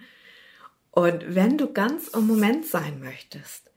Und 0.91 1.35
wenn 1.35 1.57
du 1.57 1.73
ganz 1.73 2.07
im 2.07 2.25
Moment 2.25 2.65
sein 2.65 3.01
möchtest, 3.01 3.68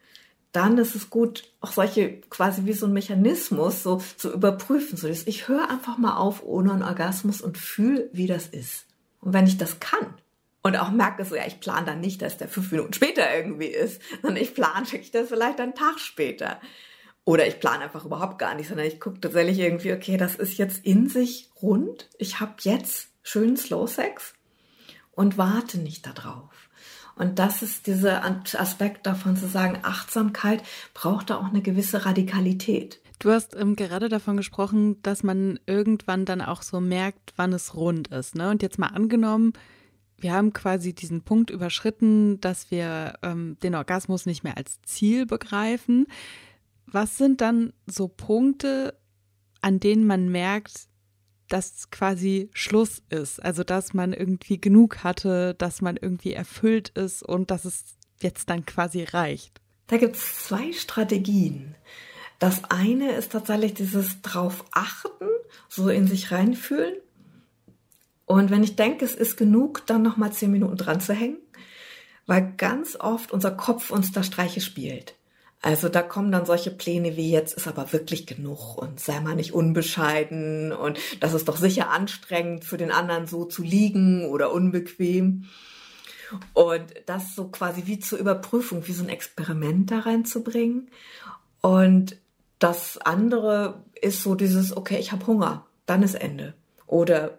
dann 0.53 0.77
ist 0.77 0.95
es 0.95 1.09
gut, 1.09 1.45
auch 1.61 1.73
solche 1.73 2.21
quasi 2.29 2.67
wie 2.67 2.75
so 2.75 2.87
ein 2.87 2.93
Mechanismus 2.93 3.83
so 3.83 4.03
zu 4.17 4.33
überprüfen. 4.33 4.99
So, 4.99 5.09
dass 5.09 5.27
ich 5.27 5.49
höre 5.49 5.71
einfach 5.71 5.97
mal 5.97 6.17
auf 6.17 6.45
ohne 6.45 6.73
einen 6.73 6.83
Orgasmus 6.83 7.41
und 7.41 7.57
fühle, 7.57 8.11
wie 8.13 8.27
das 8.27 8.47
ist. 8.47 8.87
Und 9.21 9.33
wenn 9.33 9.47
ich 9.47 9.57
das 9.57 9.81
kann 9.81 10.15
und 10.63 10.77
auch 10.77 10.91
merke 10.91 11.25
so, 11.25 11.35
ja, 11.35 11.47
ich 11.47 11.61
plane 11.61 11.87
dann 11.87 12.01
nicht, 12.01 12.21
dass 12.21 12.37
der 12.37 12.49
fünf 12.49 12.71
Minuten 12.71 12.93
später 12.93 13.35
irgendwie 13.35 13.67
ist, 13.67 14.03
sondern 14.21 14.43
ich 14.43 14.55
plane 14.55 14.87
ich 14.93 15.11
das 15.11 15.29
vielleicht 15.29 15.59
einen 15.59 15.75
Tag 15.75 15.99
später. 15.99 16.61
Oder 17.25 17.47
ich 17.47 17.61
plane 17.61 17.85
einfach 17.85 18.05
überhaupt 18.05 18.39
gar 18.39 18.55
nicht, 18.55 18.69
sondern 18.69 18.87
ich 18.87 19.01
gucke 19.01 19.21
tatsächlich 19.21 19.59
irgendwie, 19.59 19.93
okay, 19.93 20.17
das 20.17 20.35
ist 20.35 20.59
jetzt 20.59 20.85
in 20.85 21.09
sich 21.09 21.51
rund. 21.63 22.11
Ich 22.19 22.41
habe 22.41 22.55
jetzt 22.61 23.09
schönen 23.23 23.57
Slow 23.57 23.87
Sex 23.87 24.35
und 25.13 25.39
warte 25.39 25.79
nicht 25.79 26.05
darauf. 26.07 26.52
Und 27.17 27.39
das 27.39 27.63
ist 27.63 27.87
dieser 27.87 28.23
Aspekt 28.59 29.07
davon 29.07 29.37
zu 29.37 29.47
sagen, 29.47 29.79
Achtsamkeit 29.83 30.63
braucht 30.95 31.31
da 31.31 31.39
auch 31.39 31.49
eine 31.49 31.63
gewisse 31.63 32.05
Radikalität. 32.05 33.01
Du 33.19 33.31
hast 33.31 33.55
ähm, 33.55 33.77
gerade 33.77 34.09
davon 34.09 34.37
gesprochen, 34.37 35.01
dass 35.03 35.23
man 35.23 35.61
irgendwann 35.67 36.25
dann 36.25 36.41
auch 36.41 36.63
so 36.63 36.81
merkt, 36.81 37.33
wann 37.37 37.53
es 37.53 37.77
rund 37.77 38.09
ist. 38.09 38.35
Ne? 38.35 38.51
Und 38.51 38.63
jetzt 38.63 38.79
mal 38.79 38.89
angenommen, 38.89 39.53
wir 40.19 40.33
haben 40.33 40.53
quasi 40.53 40.93
diesen 40.93 41.23
Punkt 41.23 41.51
überschritten, 41.51 42.41
dass 42.41 42.71
wir 42.71 43.15
ähm, 43.23 43.57
den 43.63 43.75
Orgasmus 43.75 44.27
nicht 44.27 44.45
mehr 44.45 44.57
als 44.57 44.81
Ziel 44.83 45.27
begreifen. 45.27 46.07
Was 46.87 47.19
sind 47.19 47.41
dann 47.41 47.73
so 47.87 48.09
Punkte, 48.09 48.99
an 49.61 49.81
denen 49.81 50.07
man 50.07 50.29
merkt, 50.29 50.89
dass 51.49 51.91
quasi 51.91 52.51
Schluss 52.55 53.03
ist. 53.11 53.43
Also 53.43 53.65
dass 53.65 53.95
man 53.95 54.13
irgendwie 54.13 54.61
genug 54.61 55.05
hatte, 55.05 55.55
dass 55.55 55.83
man 55.83 55.97
irgendwie 55.97 56.33
erfüllt 56.33 56.91
ist 56.91 57.23
und 57.23 57.51
dass 57.51 57.65
es 57.65 57.85
jetzt 58.21 58.51
dann 58.51 58.65
quasi 58.67 59.05
reicht. 59.05 59.61
Da 59.89 59.97
gibt 59.99 60.17
es 60.17 60.45
zwei 60.45 60.73
Strategien. 60.73 61.75
Das 62.39 62.65
eine 62.71 63.13
ist 63.13 63.33
tatsächlich 63.33 63.75
dieses 63.75 64.23
drauf 64.23 64.65
achten, 64.73 65.29
so 65.69 65.89
in 65.89 66.07
sich 66.07 66.33
reinfühlen. 66.33 66.95
Und 68.25 68.51
wenn 68.51 68.65
ich 68.65 68.77
denke, 68.77 69.05
es 69.05 69.15
ist 69.15 69.37
genug, 69.37 69.87
dann 69.87 70.03
nochmal 70.03 70.33
zehn 70.33 70.51
Minuten 70.51 70.77
dran 70.77 71.01
zu 71.01 71.13
hängen, 71.13 71.39
weil 72.27 72.55
ganz 72.57 72.97
oft 72.99 73.33
unser 73.33 73.51
Kopf 73.51 73.91
uns 73.91 74.13
da 74.13 74.23
Streiche 74.23 74.61
spielt. 74.61 75.15
Also 75.63 75.89
da 75.89 76.03
kommen 76.03 76.33
dann 76.33 76.45
solche 76.45 76.73
Pläne 76.73 77.17
wie 77.17 77.31
jetzt 77.31 77.55
ist 77.55 77.69
aber 77.69 77.93
wirklich 77.93 78.27
genug 78.27 78.77
und 78.77 78.99
sei 78.99 79.21
mal 79.21 79.37
nicht 79.37 79.55
unbescheiden 79.55 80.73
und 80.73 80.99
das 81.21 81.35
ist 81.35 81.49
doch 81.49 81.57
sicher 81.57 81.89
anstrengend 81.91 82.65
für 82.65 82.77
den 82.77 82.91
anderen 82.91 83.29
so 83.29 83.45
zu 83.45 83.63
liegen 83.63 84.27
oder 84.27 84.53
unbequem. 84.53 85.45
Und 86.53 86.93
das 87.07 87.37
so 87.37 87.49
quasi 87.49 87.83
wie 87.87 88.01
zur 88.01 88.19
Überprüfung, 88.19 88.87
wie 88.89 88.93
so 88.93 89.05
ein 89.05 89.09
Experiment 89.09 89.91
da 89.91 90.01
reinzubringen. 90.01 90.91
Und 91.61 92.17
das 92.59 92.99
andere 92.99 93.85
ist 94.01 94.23
so 94.23 94.35
dieses, 94.35 94.77
okay, 94.77 94.99
ich 94.99 95.13
habe 95.13 95.27
Hunger, 95.27 95.67
dann 95.87 96.03
ist 96.03 96.15
Ende. 96.15 96.55
Oder 96.87 97.39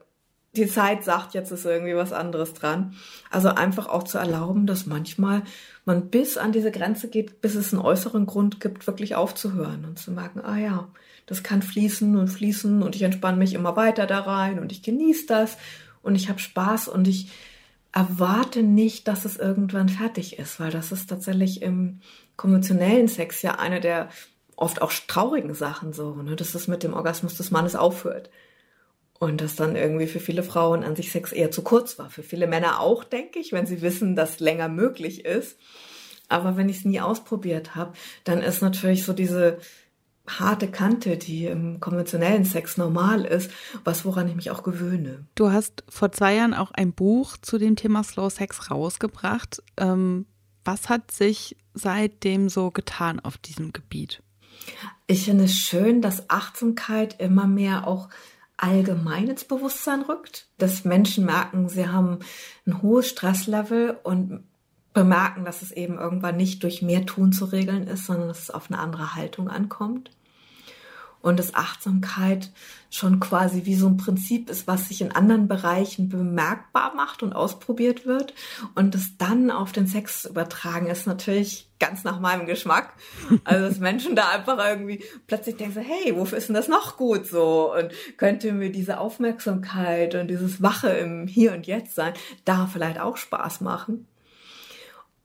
die 0.55 0.67
Zeit 0.67 1.03
sagt, 1.03 1.33
jetzt 1.33 1.51
ist 1.51 1.65
irgendwie 1.65 1.95
was 1.95 2.13
anderes 2.13 2.53
dran. 2.53 2.95
Also 3.31 3.49
einfach 3.49 3.87
auch 3.87 4.03
zu 4.03 4.19
erlauben, 4.19 4.67
dass 4.67 4.85
manchmal 4.85 5.41
man 5.85 6.09
bis 6.09 6.37
an 6.37 6.51
diese 6.51 6.71
Grenze 6.71 7.09
geht, 7.09 7.41
bis 7.41 7.55
es 7.55 7.73
einen 7.73 7.81
äußeren 7.81 8.25
Grund 8.25 8.59
gibt, 8.59 8.85
wirklich 8.85 9.15
aufzuhören 9.15 9.83
und 9.85 9.97
zu 9.97 10.11
merken, 10.11 10.41
ah 10.41 10.57
ja, 10.57 10.87
das 11.25 11.41
kann 11.41 11.61
fließen 11.61 12.15
und 12.17 12.27
fließen 12.27 12.83
und 12.83 12.95
ich 12.95 13.01
entspanne 13.01 13.37
mich 13.37 13.53
immer 13.53 13.75
weiter 13.75 14.05
da 14.05 14.19
rein 14.19 14.59
und 14.59 14.71
ich 14.71 14.83
genieße 14.83 15.25
das 15.25 15.57
und 16.01 16.15
ich 16.15 16.29
habe 16.29 16.39
Spaß 16.39 16.87
und 16.87 17.07
ich 17.07 17.31
erwarte 17.91 18.61
nicht, 18.61 19.07
dass 19.07 19.25
es 19.25 19.37
irgendwann 19.37 19.89
fertig 19.89 20.37
ist, 20.37 20.59
weil 20.59 20.71
das 20.71 20.91
ist 20.91 21.09
tatsächlich 21.09 21.61
im 21.61 22.01
konventionellen 22.35 23.07
Sex 23.07 23.41
ja 23.41 23.55
eine 23.55 23.79
der 23.79 24.09
oft 24.55 24.81
auch 24.81 24.91
traurigen 25.07 25.53
Sachen 25.53 25.93
so, 25.93 26.15
ne, 26.15 26.35
dass 26.35 26.53
es 26.53 26.67
mit 26.67 26.83
dem 26.83 26.93
Orgasmus 26.93 27.37
des 27.37 27.51
Mannes 27.51 27.75
aufhört. 27.75 28.29
Und 29.23 29.41
das 29.41 29.55
dann 29.55 29.75
irgendwie 29.75 30.07
für 30.07 30.19
viele 30.19 30.43
Frauen 30.43 30.83
an 30.83 30.95
sich 30.95 31.11
Sex 31.11 31.31
eher 31.31 31.51
zu 31.51 31.61
kurz 31.61 31.97
war. 31.97 32.09
Für 32.09 32.23
viele 32.23 32.47
Männer 32.47 32.79
auch, 32.79 33.03
denke 33.03 33.39
ich, 33.39 33.53
wenn 33.53 33.65
sie 33.65 33.81
wissen, 33.81 34.15
dass 34.15 34.39
länger 34.39 34.67
möglich 34.67 35.25
ist. 35.25 35.57
Aber 36.29 36.57
wenn 36.57 36.69
ich 36.69 36.77
es 36.77 36.85
nie 36.85 36.99
ausprobiert 36.99 37.75
habe, 37.75 37.93
dann 38.23 38.41
ist 38.41 38.61
natürlich 38.61 39.05
so 39.05 39.13
diese 39.13 39.59
harte 40.27 40.69
Kante, 40.69 41.17
die 41.17 41.45
im 41.45 41.79
konventionellen 41.79 42.45
Sex 42.45 42.77
normal 42.77 43.25
ist, 43.25 43.51
was 43.83 44.05
woran 44.05 44.27
ich 44.27 44.35
mich 44.35 44.51
auch 44.51 44.63
gewöhne. 44.63 45.25
Du 45.35 45.51
hast 45.51 45.83
vor 45.89 46.11
zwei 46.11 46.35
Jahren 46.35 46.53
auch 46.53 46.71
ein 46.71 46.93
Buch 46.93 47.35
zu 47.37 47.57
dem 47.57 47.75
Thema 47.75 48.03
Slow 48.03 48.29
Sex 48.29 48.71
rausgebracht. 48.71 49.61
Ähm, 49.77 50.25
was 50.63 50.87
hat 50.87 51.11
sich 51.11 51.57
seitdem 51.73 52.47
so 52.47 52.71
getan 52.71 53.19
auf 53.19 53.37
diesem 53.37 53.73
Gebiet? 53.73 54.23
Ich 55.07 55.25
finde 55.25 55.45
es 55.45 55.55
schön, 55.55 56.01
dass 56.01 56.29
Achtsamkeit 56.29 57.19
immer 57.19 57.47
mehr 57.47 57.85
auch 57.85 58.07
allgemein 58.57 59.27
ins 59.27 59.45
Bewusstsein 59.45 60.01
rückt, 60.01 60.47
dass 60.57 60.85
Menschen 60.85 61.25
merken, 61.25 61.69
sie 61.69 61.87
haben 61.87 62.19
ein 62.65 62.81
hohes 62.81 63.09
Stresslevel 63.09 63.97
und 64.03 64.43
bemerken, 64.93 65.43
dass 65.43 65.61
es 65.61 65.71
eben 65.71 65.97
irgendwann 65.97 66.37
nicht 66.37 66.63
durch 66.63 66.81
mehr 66.81 67.05
Tun 67.05 67.31
zu 67.31 67.45
regeln 67.45 67.87
ist, 67.87 68.05
sondern 68.05 68.27
dass 68.27 68.43
es 68.43 68.51
auf 68.51 68.69
eine 68.69 68.79
andere 68.79 69.15
Haltung 69.15 69.49
ankommt. 69.49 70.11
Und 71.23 71.39
dass 71.39 71.55
Achtsamkeit 71.55 72.51
schon 72.91 73.19
quasi 73.19 73.65
wie 73.65 73.73
so 73.73 73.87
ein 73.87 73.97
Prinzip 73.97 74.51
ist, 74.51 74.67
was 74.67 74.89
sich 74.89 75.01
in 75.01 75.11
anderen 75.11 75.47
Bereichen 75.47 76.09
bemerkbar 76.09 76.93
macht 76.95 77.23
und 77.23 77.33
ausprobiert 77.33 78.05
wird. 78.05 78.35
Und 78.75 78.93
das 78.93 79.17
dann 79.17 79.49
auf 79.49 79.71
den 79.71 79.87
Sex 79.87 80.25
übertragen, 80.25 80.85
ist 80.85 81.07
natürlich 81.07 81.71
ganz 81.79 82.03
nach 82.03 82.19
meinem 82.19 82.45
Geschmack. 82.45 82.93
Also, 83.45 83.67
dass 83.67 83.79
Menschen 83.79 84.15
da 84.15 84.29
einfach 84.29 84.59
irgendwie 84.63 85.03
plötzlich 85.25 85.55
denken 85.55 85.73
so, 85.73 85.81
hey, 85.81 86.15
wofür 86.15 86.37
ist 86.37 86.49
denn 86.49 86.55
das 86.55 86.67
noch 86.67 86.97
gut 86.97 87.25
so? 87.25 87.73
Und 87.73 87.91
könnte 88.17 88.51
mir 88.51 88.71
diese 88.71 88.99
Aufmerksamkeit 88.99 90.13
und 90.13 90.27
dieses 90.27 90.61
Wache 90.61 90.89
im 90.89 91.25
Hier 91.25 91.53
und 91.53 91.65
Jetzt 91.65 91.95
sein, 91.95 92.13
da 92.45 92.67
vielleicht 92.67 92.99
auch 92.99 93.17
Spaß 93.17 93.61
machen? 93.61 94.05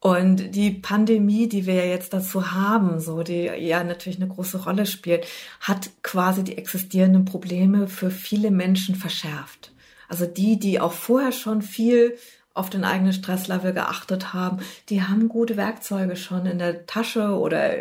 Und 0.01 0.55
die 0.55 0.71
Pandemie, 0.71 1.49
die 1.49 1.67
wir 1.67 1.75
ja 1.75 1.85
jetzt 1.85 2.13
dazu 2.13 2.53
haben, 2.53 3.01
so, 3.01 3.25
die 3.25 3.45
ja 3.45 3.83
natürlich 3.83 4.21
eine 4.21 4.29
große 4.29 4.63
Rolle 4.63 4.87
spielt, 4.87 5.27
hat 5.61 5.91
quasi 6.03 6.45
die 6.45 6.57
existierenden 6.57 7.25
Probleme 7.25 7.89
für 7.89 8.11
viele 8.11 8.53
Menschen 8.53 8.95
verschärft. 8.95 9.73
Also 10.09 10.25
die, 10.25 10.59
die 10.59 10.81
auch 10.81 10.93
vorher 10.93 11.33
schon 11.33 11.63
viel 11.63 12.17
auf 12.55 12.71
den 12.71 12.85
eigenen 12.85 13.13
Stresslevel 13.13 13.73
geachtet 13.73 14.33
haben, 14.33 14.59
die 14.89 15.03
haben 15.03 15.29
gute 15.29 15.57
Werkzeuge 15.57 16.17
schon 16.17 16.47
in 16.47 16.59
der 16.59 16.87
Tasche 16.87 17.37
oder 17.37 17.73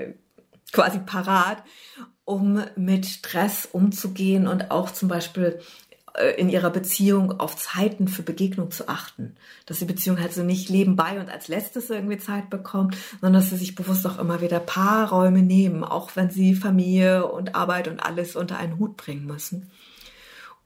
quasi 0.71 0.99
parat, 0.99 1.63
um 2.25 2.61
mit 2.75 3.05
Stress 3.05 3.67
umzugehen 3.71 4.47
und 4.47 4.71
auch 4.71 4.91
zum 4.91 5.07
Beispiel 5.07 5.59
in 6.37 6.49
ihrer 6.49 6.69
Beziehung 6.69 7.39
auf 7.39 7.55
Zeiten 7.55 8.07
für 8.07 8.23
Begegnung 8.23 8.71
zu 8.71 8.87
achten. 8.87 9.35
Dass 9.65 9.79
die 9.79 9.85
Beziehung 9.85 10.19
halt 10.19 10.33
so 10.33 10.43
nicht 10.43 10.69
nebenbei 10.69 11.19
und 11.19 11.29
als 11.29 11.47
letztes 11.47 11.89
irgendwie 11.89 12.17
Zeit 12.17 12.49
bekommt, 12.49 12.97
sondern 13.21 13.41
dass 13.41 13.51
sie 13.51 13.57
sich 13.57 13.75
bewusst 13.75 14.05
auch 14.07 14.17
immer 14.17 14.41
wieder 14.41 14.59
Paarräume 14.59 15.41
nehmen, 15.41 15.83
auch 15.83 16.15
wenn 16.15 16.29
sie 16.29 16.55
Familie 16.55 17.27
und 17.27 17.55
Arbeit 17.55 17.87
und 17.87 17.99
alles 17.99 18.35
unter 18.35 18.57
einen 18.57 18.79
Hut 18.79 18.97
bringen 18.97 19.25
müssen. 19.25 19.69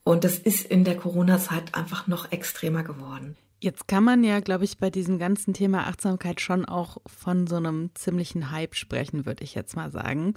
Und 0.03 0.23
das 0.23 0.39
ist 0.39 0.65
in 0.65 0.83
der 0.83 0.97
Corona-Zeit 0.97 1.75
einfach 1.75 2.07
noch 2.07 2.31
extremer 2.31 2.83
geworden. 2.83 3.35
Jetzt 3.59 3.87
kann 3.87 4.03
man 4.03 4.23
ja, 4.23 4.39
glaube 4.39 4.63
ich, 4.63 4.79
bei 4.79 4.89
diesem 4.89 5.19
ganzen 5.19 5.53
Thema 5.53 5.85
Achtsamkeit 5.85 6.41
schon 6.41 6.65
auch 6.65 6.97
von 7.05 7.45
so 7.45 7.57
einem 7.57 7.91
ziemlichen 7.93 8.49
Hype 8.49 8.75
sprechen, 8.75 9.27
würde 9.27 9.43
ich 9.43 9.53
jetzt 9.53 9.75
mal 9.75 9.91
sagen. 9.91 10.33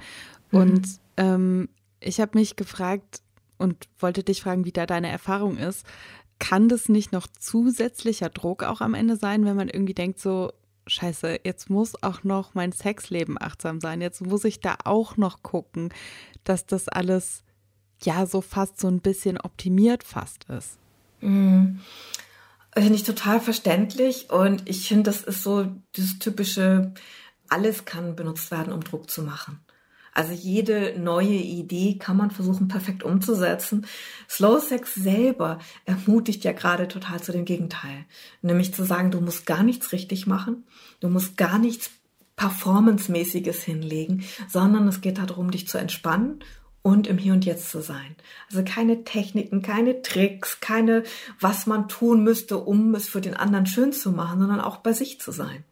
Mhm. 0.51 0.59
Und 0.59 0.89
ähm, 1.17 1.69
ich 2.01 2.21
habe 2.21 2.39
mich 2.39 2.57
gefragt, 2.57 3.23
und 3.65 3.89
wollte 3.99 4.23
dich 4.23 4.43
fragen, 4.43 4.65
wie 4.65 4.73
da 4.73 4.87
deine 4.87 5.09
Erfahrung 5.09 5.57
ist. 5.59 5.85
Kann 6.39 6.69
das 6.69 6.89
nicht 6.89 7.13
noch 7.13 7.27
zusätzlicher 7.27 8.29
Druck 8.29 8.63
auch 8.63 8.81
am 8.81 8.95
Ende 8.95 9.17
sein, 9.17 9.45
wenn 9.45 9.57
man 9.57 9.69
irgendwie 9.69 9.95
denkt, 9.95 10.21
so, 10.21 10.53
scheiße, 10.87 11.41
jetzt 11.45 11.71
muss 11.71 12.01
auch 12.03 12.23
noch 12.25 12.55
mein 12.55 12.73
Sexleben 12.73 13.37
achtsam 13.41 13.81
sein, 13.81 14.01
jetzt 14.01 14.21
muss 14.21 14.45
ich 14.45 14.61
da 14.61 14.77
auch 14.85 15.17
noch 15.17 15.43
gucken, 15.43 15.93
dass 16.45 16.67
das 16.67 16.89
alles 16.89 17.43
ja 18.03 18.27
so 18.27 18.41
fast 18.41 18.79
so 18.79 18.89
ein 18.89 19.01
bisschen 19.01 19.41
optimiert 19.41 20.05
fast 20.05 20.45
ist. 20.51 20.79
Mhm. 21.21 21.81
Finde 22.75 22.95
ich 22.95 23.05
total 23.05 23.41
verständlich 23.41 24.31
und 24.31 24.69
ich 24.69 24.89
finde, 24.89 25.05
das 25.05 25.23
ist 25.23 25.43
so 25.43 25.71
das 25.97 26.19
typische, 26.19 26.93
alles 27.49 27.85
kann 27.85 28.17
benutzt 28.17 28.51
werden, 28.51 28.73
um 28.73 28.83
Druck 28.83 29.09
zu 29.09 29.23
machen. 29.23 29.61
Also 30.15 30.33
jede 30.33 30.95
neue 30.99 31.35
Idee 31.35 31.99
kann 31.99 32.17
man 32.17 32.31
versuchen 32.31 32.69
perfekt 32.69 33.03
umzusetzen. 33.03 33.85
Slow 34.31 34.61
Sex 34.61 34.95
selber 34.95 35.59
ermutigt 35.85 36.45
ja 36.45 36.53
gerade 36.53 36.87
total 36.87 37.21
zu 37.21 37.33
dem 37.33 37.45
Gegenteil. 37.45 38.05
Nämlich 38.41 38.73
zu 38.73 38.85
sagen, 38.85 39.11
du 39.11 39.21
musst 39.21 39.45
gar 39.45 39.65
nichts 39.65 39.91
richtig 39.91 40.27
machen, 40.29 40.65
du 41.01 41.09
musst 41.09 41.37
gar 41.37 41.59
nichts 41.59 41.91
Performance-mäßiges 42.37 43.63
hinlegen, 43.63 44.25
sondern 44.49 44.89
es 44.89 45.01
geht 45.01 45.19
darum, 45.19 45.51
dich 45.51 45.69
zu 45.69 45.79
entspannen 45.79 46.41
und 46.83 47.07
im 47.07 47.19
Hier 47.19 47.33
und 47.33 47.45
Jetzt 47.45 47.71
zu 47.71 47.81
sein. 47.81 48.15
Also 48.51 48.63
keine 48.65 49.05
Techniken, 49.05 49.63
keine 49.63 50.03
Tricks, 50.03 50.61
keine, 50.61 51.03
was 51.41 51.67
man 51.67 51.89
tun 51.89 52.23
müsste, 52.23 52.59
um 52.59 52.95
es 52.95 53.09
für 53.09 53.21
den 53.21 53.35
anderen 53.35 53.67
schön 53.67 53.93
zu 53.93 54.13
machen, 54.13 54.39
sondern 54.41 54.61
auch 54.61 54.79
bei 54.79 54.93
sich 54.93 55.21
zu 55.21 55.33
sein. 55.33 55.65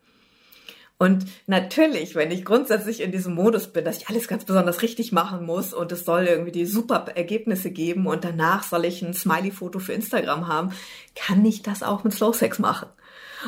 Und 1.02 1.26
natürlich, 1.48 2.14
wenn 2.14 2.30
ich 2.30 2.44
grundsätzlich 2.44 3.00
in 3.00 3.10
diesem 3.10 3.34
Modus 3.34 3.66
bin, 3.66 3.84
dass 3.84 3.96
ich 3.96 4.08
alles 4.08 4.28
ganz 4.28 4.44
besonders 4.44 4.82
richtig 4.82 5.10
machen 5.10 5.44
muss 5.44 5.74
und 5.74 5.90
es 5.90 6.04
soll 6.04 6.26
irgendwie 6.26 6.52
die 6.52 6.64
super 6.64 7.06
Ergebnisse 7.16 7.72
geben 7.72 8.06
und 8.06 8.22
danach 8.22 8.62
soll 8.62 8.84
ich 8.84 9.02
ein 9.02 9.12
Smiley-Foto 9.12 9.80
für 9.80 9.94
Instagram 9.94 10.46
haben, 10.46 10.70
kann 11.16 11.44
ich 11.44 11.62
das 11.62 11.82
auch 11.82 12.04
mit 12.04 12.12
Slow 12.12 12.32
Sex 12.32 12.60
machen. 12.60 12.86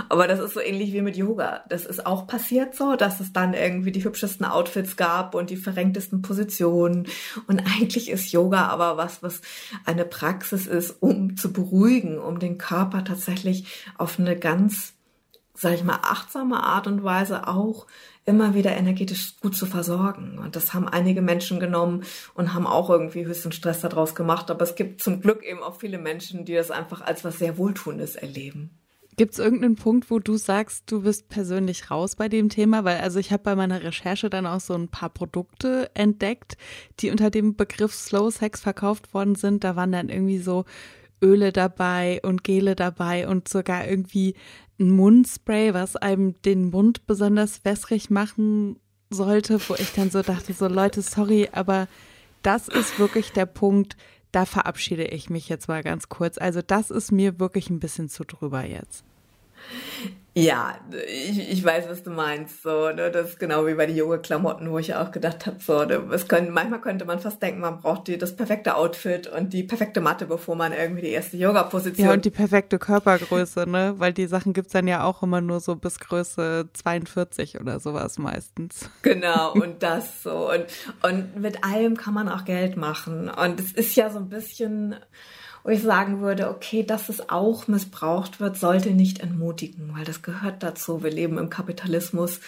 Aber 0.08 0.26
das 0.26 0.40
ist 0.40 0.54
so 0.54 0.60
ähnlich 0.60 0.92
wie 0.92 1.00
mit 1.00 1.16
Yoga. 1.16 1.62
Das 1.68 1.86
ist 1.86 2.04
auch 2.04 2.26
passiert 2.26 2.74
so, 2.74 2.96
dass 2.96 3.20
es 3.20 3.32
dann 3.32 3.54
irgendwie 3.54 3.92
die 3.92 4.02
hübschesten 4.02 4.44
Outfits 4.44 4.96
gab 4.96 5.36
und 5.36 5.48
die 5.48 5.56
verrenktesten 5.56 6.22
Positionen. 6.22 7.06
Und 7.46 7.60
eigentlich 7.60 8.10
ist 8.10 8.32
Yoga 8.32 8.66
aber 8.66 8.96
was, 8.96 9.22
was 9.22 9.42
eine 9.84 10.04
Praxis 10.04 10.66
ist, 10.66 10.96
um 10.98 11.36
zu 11.36 11.52
beruhigen, 11.52 12.18
um 12.18 12.40
den 12.40 12.58
Körper 12.58 13.04
tatsächlich 13.04 13.84
auf 13.96 14.18
eine 14.18 14.36
ganz 14.36 14.94
sage 15.54 15.76
ich 15.76 15.84
mal, 15.84 16.00
achtsame 16.02 16.62
Art 16.62 16.86
und 16.86 17.04
Weise 17.04 17.46
auch 17.46 17.86
immer 18.24 18.54
wieder 18.54 18.76
energetisch 18.76 19.34
gut 19.40 19.56
zu 19.56 19.66
versorgen. 19.66 20.38
Und 20.38 20.56
das 20.56 20.74
haben 20.74 20.88
einige 20.88 21.22
Menschen 21.22 21.60
genommen 21.60 22.04
und 22.34 22.54
haben 22.54 22.66
auch 22.66 22.90
irgendwie 22.90 23.24
höchsten 23.24 23.52
Stress 23.52 23.80
daraus 23.80 24.14
gemacht. 24.14 24.50
Aber 24.50 24.62
es 24.62 24.74
gibt 24.74 25.02
zum 25.02 25.20
Glück 25.20 25.44
eben 25.44 25.62
auch 25.62 25.76
viele 25.76 25.98
Menschen, 25.98 26.44
die 26.44 26.54
das 26.54 26.70
einfach 26.70 27.02
als 27.02 27.24
was 27.24 27.38
sehr 27.38 27.58
Wohltuendes 27.58 28.16
erleben. 28.16 28.70
Gibt 29.16 29.34
es 29.34 29.38
irgendeinen 29.38 29.76
Punkt, 29.76 30.10
wo 30.10 30.18
du 30.18 30.36
sagst, 30.36 30.90
du 30.90 31.02
bist 31.02 31.28
persönlich 31.28 31.88
raus 31.88 32.16
bei 32.16 32.28
dem 32.28 32.48
Thema? 32.48 32.82
Weil 32.82 32.98
also 32.98 33.20
ich 33.20 33.30
habe 33.30 33.44
bei 33.44 33.54
meiner 33.54 33.80
Recherche 33.82 34.28
dann 34.28 34.46
auch 34.46 34.58
so 34.58 34.74
ein 34.74 34.88
paar 34.88 35.10
Produkte 35.10 35.88
entdeckt, 35.94 36.56
die 36.98 37.10
unter 37.10 37.30
dem 37.30 37.54
Begriff 37.54 37.94
Slow 37.94 38.32
Sex 38.32 38.60
verkauft 38.60 39.14
worden 39.14 39.36
sind. 39.36 39.62
Da 39.62 39.76
waren 39.76 39.92
dann 39.92 40.08
irgendwie 40.08 40.38
so 40.38 40.64
Öle 41.24 41.52
dabei 41.52 42.20
und 42.22 42.44
Gele 42.44 42.76
dabei 42.76 43.26
und 43.26 43.48
sogar 43.48 43.88
irgendwie 43.88 44.34
ein 44.78 44.90
Mundspray, 44.90 45.72
was 45.72 45.96
einem 45.96 46.40
den 46.42 46.70
Mund 46.70 47.06
besonders 47.06 47.64
wässrig 47.64 48.10
machen 48.10 48.76
sollte, 49.10 49.58
wo 49.68 49.74
ich 49.74 49.92
dann 49.92 50.10
so 50.10 50.22
dachte, 50.22 50.52
so 50.52 50.68
Leute, 50.68 51.02
sorry, 51.02 51.48
aber 51.52 51.88
das 52.42 52.68
ist 52.68 52.98
wirklich 52.98 53.32
der 53.32 53.46
Punkt, 53.46 53.96
da 54.32 54.44
verabschiede 54.44 55.04
ich 55.04 55.30
mich 55.30 55.48
jetzt 55.48 55.68
mal 55.68 55.82
ganz 55.82 56.08
kurz. 56.08 56.38
Also 56.38 56.60
das 56.60 56.90
ist 56.90 57.12
mir 57.12 57.38
wirklich 57.38 57.70
ein 57.70 57.80
bisschen 57.80 58.08
zu 58.08 58.24
drüber 58.24 58.64
jetzt. 58.64 59.04
Ja, 60.37 60.75
ich, 61.07 61.53
ich 61.53 61.64
weiß, 61.64 61.88
was 61.88 62.03
du 62.03 62.11
meinst. 62.11 62.62
So, 62.64 62.90
ne? 62.90 63.12
Das 63.12 63.31
ist 63.31 63.38
genau 63.38 63.68
wie 63.68 63.75
bei 63.75 63.87
den 63.87 63.97
Yoga-Klamotten, 63.97 64.68
wo 64.68 64.79
ich 64.79 64.92
auch 64.97 65.12
gedacht 65.12 65.47
habe, 65.47 65.59
so, 65.61 65.85
ne? 65.85 66.03
es 66.12 66.27
können, 66.27 66.51
manchmal 66.51 66.81
könnte 66.81 67.05
man 67.05 67.20
fast 67.20 67.40
denken, 67.40 67.61
man 67.61 67.79
braucht 67.81 68.09
die, 68.09 68.18
das 68.18 68.35
perfekte 68.35 68.75
Outfit 68.75 69.29
und 69.29 69.53
die 69.53 69.62
perfekte 69.62 70.01
Matte, 70.01 70.27
bevor 70.27 70.57
man 70.57 70.73
irgendwie 70.73 71.03
die 71.03 71.11
erste 71.11 71.37
Yoga-Position. 71.37 72.09
Ja, 72.09 72.12
und 72.12 72.25
die 72.25 72.31
perfekte 72.31 72.81
Körpergröße, 72.81 73.68
ne? 73.70 73.94
Weil 73.99 74.12
die 74.12 74.27
Sachen 74.27 74.55
gibt's 74.55 74.73
dann 74.73 74.88
ja 74.88 75.05
auch 75.05 75.23
immer 75.23 75.40
nur 75.40 75.61
so 75.61 75.77
bis 75.77 76.01
Größe 76.01 76.68
42 76.73 77.61
oder 77.61 77.79
sowas 77.79 78.18
meistens. 78.18 78.90
Genau, 79.03 79.53
und 79.55 79.85
das 79.85 80.25
so. 80.25 80.51
Und, 80.51 80.64
und 81.05 81.40
mit 81.40 81.62
allem 81.62 81.97
kann 81.97 82.14
man 82.14 82.29
auch 82.29 82.44
Geld 82.44 82.77
machen. 82.77 83.31
Und 83.31 83.61
es 83.61 83.70
ist 83.70 83.94
ja 83.94 84.11
so 84.11 84.18
ein 84.18 84.31
bisschen 84.31 84.97
wo 85.64 85.70
ich 85.70 85.83
sagen 85.83 86.20
würde, 86.20 86.50
okay, 86.50 86.83
dass 86.83 87.09
es 87.09 87.31
auch 87.31 87.66
missbraucht 87.68 88.38
wird, 88.38 88.59
sollte 88.59 88.90
nicht 88.90 89.20
entmutigen, 89.20 89.92
weil 89.96 90.05
das 90.05 90.22
gehört 90.22 90.62
dazu. 90.62 91.03
Wir 91.03 91.11
leben 91.11 91.38
im 91.38 91.48
Kapitalismus. 91.48 92.40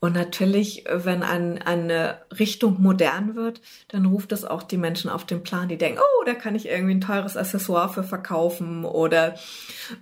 Und 0.00 0.14
natürlich, 0.14 0.84
wenn 0.88 1.24
ein, 1.24 1.60
eine 1.60 2.18
Richtung 2.38 2.80
modern 2.80 3.34
wird, 3.34 3.60
dann 3.88 4.06
ruft 4.06 4.30
es 4.30 4.44
auch 4.44 4.62
die 4.62 4.76
Menschen 4.76 5.10
auf 5.10 5.24
den 5.24 5.42
Plan, 5.42 5.68
die 5.68 5.78
denken, 5.78 5.98
oh, 5.98 6.24
da 6.24 6.34
kann 6.34 6.54
ich 6.54 6.68
irgendwie 6.68 6.94
ein 6.94 7.00
teures 7.00 7.36
Accessoire 7.36 7.88
für 7.88 8.04
verkaufen 8.04 8.84
oder 8.84 9.34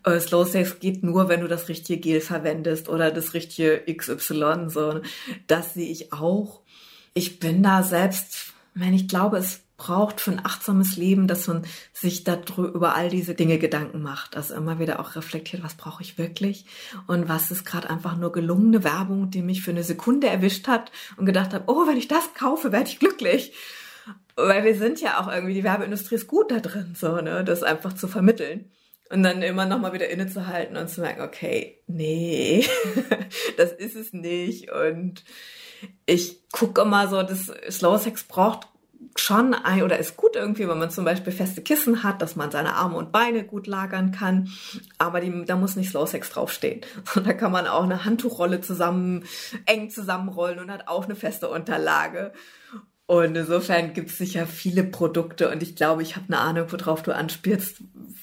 äh, 0.04 0.18
Slow 0.20 0.44
Sex 0.44 0.80
geht 0.80 1.02
nur, 1.02 1.28
wenn 1.28 1.40
du 1.40 1.48
das 1.48 1.68
richtige 1.68 1.98
Gel 2.00 2.20
verwendest 2.20 2.90
oder 2.90 3.10
das 3.10 3.32
richtige 3.32 3.84
XY. 3.90 4.68
So, 4.68 5.00
das 5.46 5.72
sehe 5.72 5.90
ich 5.90 6.12
auch. 6.12 6.60
Ich 7.14 7.38
bin 7.38 7.62
da 7.62 7.82
selbst, 7.82 8.52
wenn 8.74 8.92
ich 8.92 9.08
glaube, 9.08 9.38
es 9.38 9.62
braucht 9.76 10.20
für 10.20 10.30
ein 10.30 10.44
achtsames 10.44 10.96
Leben, 10.96 11.26
dass 11.26 11.46
man 11.48 11.66
sich 11.92 12.24
darüber 12.24 12.68
über 12.68 12.94
all 12.94 13.10
diese 13.10 13.34
Dinge 13.34 13.58
Gedanken 13.58 14.02
macht. 14.02 14.36
Also 14.36 14.54
immer 14.54 14.78
wieder 14.78 15.00
auch 15.00 15.16
reflektiert, 15.16 15.62
was 15.62 15.74
brauche 15.74 16.02
ich 16.02 16.18
wirklich 16.18 16.66
und 17.06 17.28
was 17.28 17.50
ist 17.50 17.64
gerade 17.64 17.90
einfach 17.90 18.16
nur 18.16 18.32
gelungene 18.32 18.84
Werbung, 18.84 19.30
die 19.30 19.42
mich 19.42 19.62
für 19.62 19.70
eine 19.70 19.84
Sekunde 19.84 20.28
erwischt 20.28 20.68
hat 20.68 20.90
und 21.16 21.26
gedacht 21.26 21.52
habe, 21.52 21.64
oh, 21.66 21.86
wenn 21.86 21.98
ich 21.98 22.08
das 22.08 22.34
kaufe, 22.34 22.72
werde 22.72 22.88
ich 22.88 22.98
glücklich. 22.98 23.52
Weil 24.36 24.64
wir 24.64 24.76
sind 24.76 25.00
ja 25.00 25.20
auch 25.20 25.32
irgendwie, 25.32 25.54
die 25.54 25.64
Werbeindustrie 25.64 26.16
ist 26.16 26.26
gut 26.26 26.50
da 26.50 26.60
drin, 26.60 26.94
so, 26.94 27.20
ne, 27.20 27.42
das 27.42 27.62
einfach 27.62 27.94
zu 27.94 28.06
vermitteln. 28.06 28.70
Und 29.08 29.22
dann 29.22 29.40
immer 29.40 29.66
nochmal 29.66 29.92
wieder 29.92 30.08
innezuhalten 30.08 30.76
und 30.76 30.88
zu 30.88 31.00
merken, 31.00 31.22
okay, 31.22 31.80
nee, 31.86 32.66
das 33.56 33.72
ist 33.72 33.94
es 33.94 34.12
nicht. 34.12 34.70
Und 34.72 35.22
ich 36.06 36.48
gucke 36.50 36.82
immer 36.82 37.08
so, 37.08 37.22
das 37.22 37.52
Slow 37.70 37.98
Sex 37.98 38.24
braucht 38.24 38.66
schon 39.16 39.54
ein 39.54 39.82
oder 39.82 39.98
ist 39.98 40.16
gut 40.16 40.36
irgendwie, 40.36 40.68
wenn 40.68 40.78
man 40.78 40.90
zum 40.90 41.04
Beispiel 41.04 41.32
feste 41.32 41.62
Kissen 41.62 42.02
hat, 42.02 42.22
dass 42.22 42.36
man 42.36 42.50
seine 42.50 42.74
Arme 42.74 42.96
und 42.96 43.12
Beine 43.12 43.44
gut 43.44 43.66
lagern 43.66 44.12
kann. 44.12 44.50
Aber 44.98 45.20
die, 45.20 45.44
da 45.44 45.56
muss 45.56 45.76
nicht 45.76 45.90
Slow 45.90 46.06
Sex 46.06 46.30
draufstehen. 46.30 46.82
Und 47.14 47.26
da 47.26 47.32
kann 47.32 47.52
man 47.52 47.66
auch 47.66 47.84
eine 47.84 48.04
Handtuchrolle 48.04 48.60
zusammen, 48.60 49.24
eng 49.64 49.90
zusammenrollen 49.90 50.58
und 50.58 50.70
hat 50.70 50.88
auch 50.88 51.04
eine 51.04 51.14
feste 51.14 51.48
Unterlage. 51.48 52.32
Und 53.06 53.36
insofern 53.36 53.92
gibt 53.94 54.10
es 54.10 54.18
sicher 54.18 54.46
viele 54.46 54.82
Produkte 54.82 55.48
und 55.50 55.62
ich 55.62 55.76
glaube, 55.76 56.02
ich 56.02 56.16
habe 56.16 56.26
eine 56.26 56.38
Ahnung, 56.38 56.66
worauf 56.72 57.04
du 57.04 57.14
anspielst. 57.14 57.76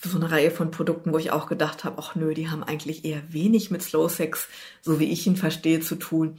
So 0.03 0.17
eine 0.17 0.29
Reihe 0.29 0.51
von 0.51 0.71
Produkten, 0.71 1.13
wo 1.13 1.17
ich 1.17 1.31
auch 1.31 1.47
gedacht 1.47 1.86
habe, 1.86 1.95
ach 1.99 2.15
nö, 2.15 2.33
die 2.33 2.49
haben 2.49 2.63
eigentlich 2.63 3.05
eher 3.05 3.21
wenig 3.31 3.71
mit 3.71 3.81
Slow 3.81 4.09
Sex, 4.09 4.49
so 4.81 4.99
wie 4.99 5.09
ich 5.09 5.25
ihn 5.25 5.38
verstehe, 5.38 5.79
zu 5.79 5.95
tun 5.95 6.38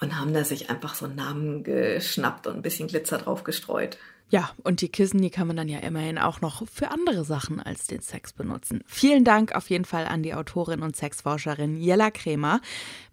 und 0.00 0.18
haben 0.18 0.32
da 0.32 0.44
sich 0.44 0.70
einfach 0.70 0.94
so 0.94 1.06
einen 1.06 1.16
Namen 1.16 1.62
geschnappt 1.62 2.46
und 2.46 2.56
ein 2.56 2.62
bisschen 2.62 2.88
Glitzer 2.88 3.18
drauf 3.18 3.44
gestreut. 3.44 3.98
Ja, 4.30 4.50
und 4.62 4.80
die 4.80 4.88
Kissen, 4.88 5.20
die 5.20 5.30
kann 5.30 5.48
man 5.48 5.56
dann 5.56 5.68
ja 5.68 5.80
immerhin 5.80 6.16
auch 6.16 6.40
noch 6.40 6.66
für 6.68 6.92
andere 6.92 7.24
Sachen 7.24 7.60
als 7.60 7.88
den 7.88 8.00
Sex 8.00 8.32
benutzen. 8.32 8.84
Vielen 8.86 9.24
Dank 9.24 9.56
auf 9.56 9.68
jeden 9.70 9.84
Fall 9.84 10.06
an 10.06 10.22
die 10.22 10.34
Autorin 10.34 10.82
und 10.82 10.94
Sexforscherin 10.94 11.76
Jella 11.76 12.12
Kremer. 12.12 12.60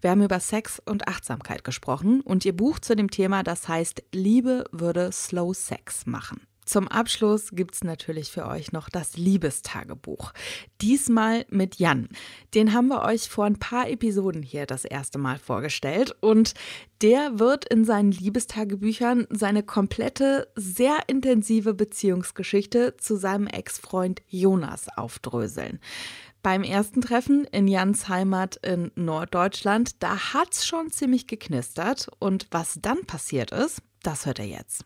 Wir 0.00 0.10
haben 0.10 0.22
über 0.22 0.38
Sex 0.38 0.80
und 0.84 1.08
Achtsamkeit 1.08 1.64
gesprochen 1.64 2.20
und 2.20 2.44
ihr 2.44 2.56
Buch 2.56 2.78
zu 2.78 2.94
dem 2.94 3.10
Thema, 3.10 3.42
das 3.42 3.66
heißt 3.66 4.04
Liebe 4.12 4.64
würde 4.70 5.10
Slow 5.10 5.52
Sex 5.54 6.06
machen. 6.06 6.47
Zum 6.68 6.86
Abschluss 6.86 7.52
gibt's 7.52 7.82
natürlich 7.82 8.30
für 8.30 8.46
euch 8.46 8.72
noch 8.72 8.90
das 8.90 9.16
Liebestagebuch. 9.16 10.34
Diesmal 10.82 11.46
mit 11.48 11.76
Jan. 11.76 12.10
Den 12.52 12.74
haben 12.74 12.88
wir 12.88 13.04
euch 13.04 13.30
vor 13.30 13.46
ein 13.46 13.58
paar 13.58 13.88
Episoden 13.88 14.42
hier 14.42 14.66
das 14.66 14.84
erste 14.84 15.16
Mal 15.16 15.38
vorgestellt 15.38 16.14
und 16.20 16.52
der 17.00 17.38
wird 17.38 17.64
in 17.64 17.86
seinen 17.86 18.12
Liebestagebüchern 18.12 19.26
seine 19.30 19.62
komplette, 19.62 20.52
sehr 20.56 20.98
intensive 21.06 21.72
Beziehungsgeschichte 21.72 22.98
zu 22.98 23.16
seinem 23.16 23.46
Ex-Freund 23.46 24.20
Jonas 24.28 24.88
aufdröseln. 24.94 25.80
Beim 26.42 26.62
ersten 26.62 27.00
Treffen 27.00 27.46
in 27.46 27.66
Jans 27.66 28.10
Heimat 28.10 28.56
in 28.56 28.90
Norddeutschland, 28.94 30.02
da 30.02 30.34
hat's 30.34 30.66
schon 30.66 30.90
ziemlich 30.90 31.26
geknistert 31.26 32.10
und 32.18 32.46
was 32.50 32.78
dann 32.82 33.06
passiert 33.06 33.52
ist, 33.52 33.80
das 34.02 34.26
hört 34.26 34.38
er 34.38 34.46
jetzt. 34.46 34.84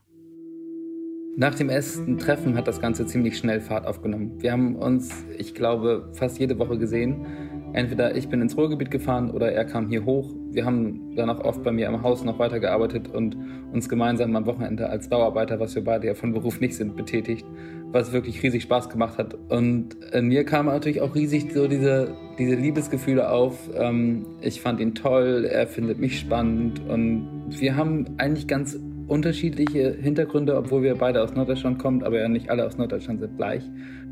Nach 1.34 1.54
dem 1.54 1.70
ersten 1.70 2.18
Treffen 2.18 2.58
hat 2.58 2.68
das 2.68 2.78
Ganze 2.78 3.06
ziemlich 3.06 3.38
schnell 3.38 3.62
Fahrt 3.62 3.86
aufgenommen. 3.86 4.32
Wir 4.36 4.52
haben 4.52 4.76
uns, 4.76 5.24
ich 5.38 5.54
glaube, 5.54 6.10
fast 6.12 6.38
jede 6.38 6.58
Woche 6.58 6.76
gesehen. 6.76 7.24
Entweder 7.72 8.14
ich 8.14 8.28
bin 8.28 8.42
ins 8.42 8.54
Ruhrgebiet 8.54 8.90
gefahren 8.90 9.30
oder 9.30 9.50
er 9.50 9.64
kam 9.64 9.88
hier 9.88 10.04
hoch. 10.04 10.30
Wir 10.50 10.66
haben 10.66 11.14
danach 11.16 11.40
oft 11.40 11.62
bei 11.62 11.72
mir 11.72 11.88
im 11.88 12.02
Haus 12.02 12.22
noch 12.22 12.38
weitergearbeitet 12.38 13.08
und 13.08 13.34
uns 13.72 13.88
gemeinsam 13.88 14.36
am 14.36 14.44
Wochenende 14.44 14.90
als 14.90 15.08
Bauarbeiter, 15.08 15.58
was 15.58 15.74
wir 15.74 15.82
beide 15.82 16.08
ja 16.08 16.14
von 16.14 16.34
Beruf 16.34 16.60
nicht 16.60 16.76
sind, 16.76 16.96
betätigt, 16.96 17.46
was 17.92 18.12
wirklich 18.12 18.42
riesig 18.42 18.64
Spaß 18.64 18.90
gemacht 18.90 19.16
hat. 19.16 19.34
Und 19.48 19.96
in 20.12 20.28
mir 20.28 20.44
kamen 20.44 20.68
natürlich 20.68 21.00
auch 21.00 21.14
riesig 21.14 21.50
so 21.54 21.66
diese, 21.66 22.14
diese 22.38 22.56
Liebesgefühle 22.56 23.30
auf. 23.30 23.70
Ähm, 23.74 24.26
ich 24.42 24.60
fand 24.60 24.80
ihn 24.80 24.94
toll, 24.94 25.48
er 25.50 25.66
findet 25.66 25.98
mich 25.98 26.20
spannend 26.20 26.82
und 26.86 27.26
wir 27.58 27.74
haben 27.74 28.04
eigentlich 28.18 28.46
ganz 28.46 28.78
unterschiedliche 29.12 29.92
Hintergründe, 30.00 30.56
obwohl 30.56 30.82
wir 30.82 30.94
beide 30.94 31.22
aus 31.22 31.34
Norddeutschland 31.34 31.78
kommen, 31.78 32.02
aber 32.02 32.18
ja 32.18 32.28
nicht 32.28 32.48
alle 32.48 32.64
aus 32.66 32.78
Norddeutschland 32.78 33.20
sind 33.20 33.36
gleich. 33.36 33.62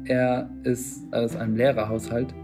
Er 0.05 0.51
ist 0.63 1.03
aus 1.13 1.37
einem 1.37 1.57
Lehrerhaushalt 1.57 2.35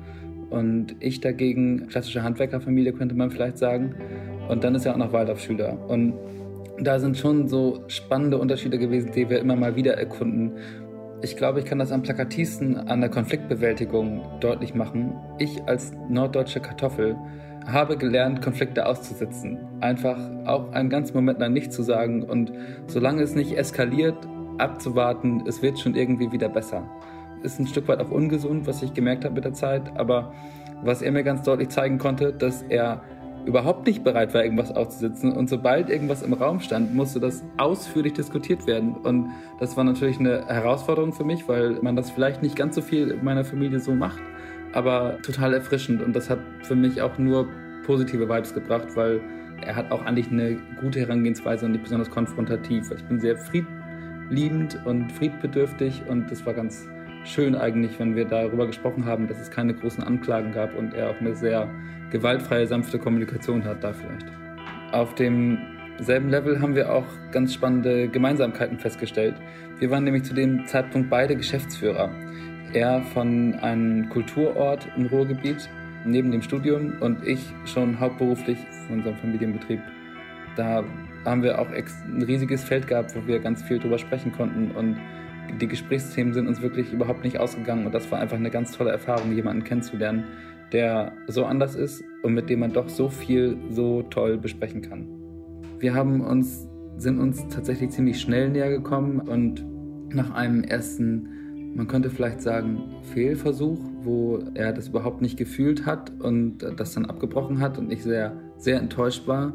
und 0.49 0.97
ich 1.01 1.21
dagegen 1.21 1.87
klassische 1.89 2.23
Handwerkerfamilie, 2.23 2.95
könnte 2.95 3.15
man 3.15 3.31
vielleicht 3.31 3.59
sagen. 3.59 3.95
Und 4.49 4.65
dann 4.65 4.75
ist 4.75 4.87
er 4.87 4.95
auch 4.95 4.99
noch 4.99 5.13
Waldorfschüler. 5.13 5.77
Und 5.89 6.15
da 6.81 6.99
sind 6.99 7.19
schon 7.19 7.47
so 7.47 7.85
spannende 7.89 8.39
Unterschiede 8.39 8.79
gewesen, 8.79 9.11
die 9.15 9.29
wir 9.29 9.39
immer 9.39 9.57
mal 9.57 9.77
wieder 9.77 9.95
erkunden. 9.99 10.53
Ich 11.23 11.37
glaube, 11.37 11.59
ich 11.59 11.67
kann 11.67 11.79
das 11.79 11.93
am 11.93 12.03
plakativsten 12.03 12.77
an 12.77 13.01
der 13.01 13.11
Konfliktbewältigung 13.11 14.23
deutlich 14.41 14.75
machen. 14.75 15.13
Ich 15.39 15.63
als 15.67 15.93
norddeutsche 16.09 16.61
Kartoffel 16.61 17.17
habe 17.67 17.97
gelernt, 17.97 18.43
Konflikte 18.43 18.87
auszusitzen. 18.87 19.59
Einfach 19.81 20.19
auch 20.45 20.73
einen 20.73 20.89
ganzen 20.89 21.15
Moment 21.15 21.41
lang 21.41 21.53
nichts 21.53 21.75
zu 21.75 21.83
sagen 21.83 22.23
und 22.23 22.53
solange 22.87 23.23
es 23.23 23.35
nicht 23.35 23.57
eskaliert, 23.57 24.17
abzuwarten, 24.59 25.45
es 25.47 25.63
wird 25.63 25.79
schon 25.79 25.95
irgendwie 25.95 26.33
wieder 26.33 26.49
besser. 26.49 26.89
Ist 27.43 27.59
ein 27.59 27.67
Stück 27.67 27.89
weit 27.89 28.01
auch 28.01 28.11
ungesund, 28.11 28.67
was 28.67 28.83
ich 28.83 28.95
gemerkt 28.95 29.25
habe 29.25 29.35
mit 29.35 29.45
der 29.45 29.53
Zeit, 29.53 29.83
aber 29.97 30.33
was 30.83 31.03
er 31.03 31.13
mir 31.13 31.25
ganz 31.25 31.43
deutlich 31.43 31.69
zeigen 31.69 31.99
konnte, 31.99 32.33
dass 32.33 32.63
er 32.63 33.03
überhaupt 33.45 33.87
nicht 33.87 34.03
bereit 34.03 34.35
war, 34.35 34.43
irgendwas 34.43 34.73
auszusitzen. 34.73 35.33
Und 35.33 35.49
sobald 35.49 35.89
irgendwas 35.89 36.23
im 36.23 36.33
Raum 36.33 36.61
stand, 36.61 36.95
musste 36.95 37.21
das 37.21 37.45
ausführlich 37.59 38.15
diskutiert 38.15 38.67
werden. 38.67 38.95
Und 38.95 39.31
das 39.61 39.77
war 39.77 39.85
natürlich 39.85 40.19
eine 40.19 40.47
Herausforderung 40.47 41.13
für 41.13 41.25
mich, 41.25 41.49
weil 41.49 41.79
man 41.81 41.95
das 41.95 42.11
vielleicht 42.11 42.43
nicht 42.43 42.57
ganz 42.57 42.75
so 42.75 42.83
viel 42.83 43.11
in 43.11 43.25
meiner 43.25 43.45
Familie 43.45 43.79
so 43.79 43.95
macht 43.95 44.21
aber 44.77 45.17
total 45.23 45.55
erfrischend 45.55 46.03
und 46.03 46.15
das 46.15 46.29
hat 46.29 46.39
für 46.63 46.75
mich 46.75 47.01
auch 47.01 47.17
nur 47.17 47.49
positive 47.87 48.29
Vibes 48.29 48.53
gebracht, 48.53 48.89
weil 48.95 49.23
er 49.63 49.75
hat 49.75 49.91
auch 49.91 50.05
eigentlich 50.05 50.31
eine 50.31 50.59
gute 50.79 51.01
Herangehensweise 51.01 51.65
und 51.65 51.73
nicht 51.73 51.85
besonders 51.85 52.11
konfrontativ. 52.11 52.91
Ich 52.95 53.03
bin 53.05 53.19
sehr 53.19 53.39
friedliebend 53.39 54.79
und 54.85 55.11
friedbedürftig 55.13 56.03
und 56.07 56.31
das 56.31 56.45
war 56.45 56.53
ganz 56.53 56.87
schön 57.25 57.55
eigentlich, 57.55 57.99
wenn 57.99 58.15
wir 58.17 58.27
darüber 58.27 58.67
gesprochen 58.67 59.07
haben, 59.07 59.27
dass 59.29 59.41
es 59.41 59.51
keine 59.51 59.73
großen 59.73 60.05
Anklagen 60.05 60.53
gab 60.53 60.77
und 60.77 60.93
er 60.93 61.09
auch 61.09 61.21
eine 61.21 61.35
sehr 61.35 61.71
gewaltfreie, 62.11 62.67
sanfte 62.67 62.99
Kommunikation 62.99 63.65
hat 63.65 63.83
da 63.83 63.95
vielleicht. 63.95 64.27
Auf 64.93 65.15
demselben 65.15 66.29
Level 66.29 66.61
haben 66.61 66.75
wir 66.75 66.93
auch 66.93 67.07
ganz 67.33 67.55
spannende 67.55 68.09
Gemeinsamkeiten 68.09 68.79
festgestellt. 68.79 69.37
Wir 69.79 69.91
waren 69.91 70.05
nämlich 70.05 70.25
zu 70.25 70.35
dem 70.35 70.67
Zeitpunkt 70.67 71.09
beide 71.09 71.35
Geschäftsführer 71.35 72.11
er 72.73 73.03
von 73.03 73.55
einem 73.55 74.09
Kulturort 74.09 74.87
im 74.97 75.07
Ruhrgebiet 75.07 75.69
neben 76.05 76.31
dem 76.31 76.43
Studium 76.43 76.95
und 77.01 77.27
ich 77.27 77.41
schon 77.65 77.99
hauptberuflich 77.99 78.59
von 78.87 78.99
unserem 78.99 79.17
Familienbetrieb. 79.17 79.81
Da 80.57 80.85
haben 81.25 81.43
wir 81.43 81.59
auch 81.59 81.69
ein 81.71 82.23
riesiges 82.23 82.65
Feld 82.65 82.87
gehabt, 82.87 83.15
wo 83.17 83.27
wir 83.27 83.41
ganz 83.41 83.63
viel 83.63 83.79
drüber 83.79 83.99
sprechen 83.99 84.33
konnten 84.33 84.71
und 84.71 84.97
die 85.61 85.69
Gesprächsthemen 85.69 86.35
sind 86.35 86.49
uns 86.49 86.61
wirklich 86.61 86.93
überhaupt 86.93 87.25
nicht 87.25 87.39
ausgegangen 87.39 87.87
und 87.87 87.95
das 87.95 88.11
war 88.11 88.21
einfach 88.21 88.37
eine 88.37 88.51
ganz 88.51 88.73
tolle 88.73 88.91
Erfahrung, 88.91 89.33
jemanden 89.33 89.65
kennenzulernen, 89.65 90.25
der 90.73 91.13
so 91.29 91.45
anders 91.45 91.75
ist 91.75 92.05
und 92.23 92.35
mit 92.35 92.49
dem 92.51 92.61
man 92.61 92.73
doch 92.73 92.89
so 92.89 93.09
viel 93.09 93.57
so 93.71 94.03
toll 94.03 94.39
besprechen 94.39 94.83
kann. 94.83 95.09
Wir 95.79 95.95
haben 95.95 96.21
uns, 96.21 96.69
sind 96.97 97.19
uns 97.19 97.47
tatsächlich 97.49 97.91
ziemlich 97.91 98.21
schnell 98.21 98.49
näher 98.49 98.71
gekommen 98.71 99.21
und 99.21 99.65
nach 100.15 100.33
einem 100.33 100.65
ersten 100.65 101.29
man 101.77 101.89
könnte 101.89 102.09
vielleicht 102.09 102.41
sagen, 102.41 102.95
Fehlversuch, 103.03 103.79
wo 104.03 104.39
er 104.55 104.73
das 104.73 104.89
überhaupt 104.89 105.21
nicht 105.21 105.37
gefühlt 105.37 105.85
hat 105.85 106.11
und 106.21 106.59
das 106.77 106.95
dann 106.95 107.05
abgebrochen 107.05 107.61
hat 107.61 107.77
und 107.77 107.93
ich 107.93 108.03
sehr, 108.03 108.33
sehr 108.57 108.81
enttäuscht 108.81 109.29
war, 109.29 109.53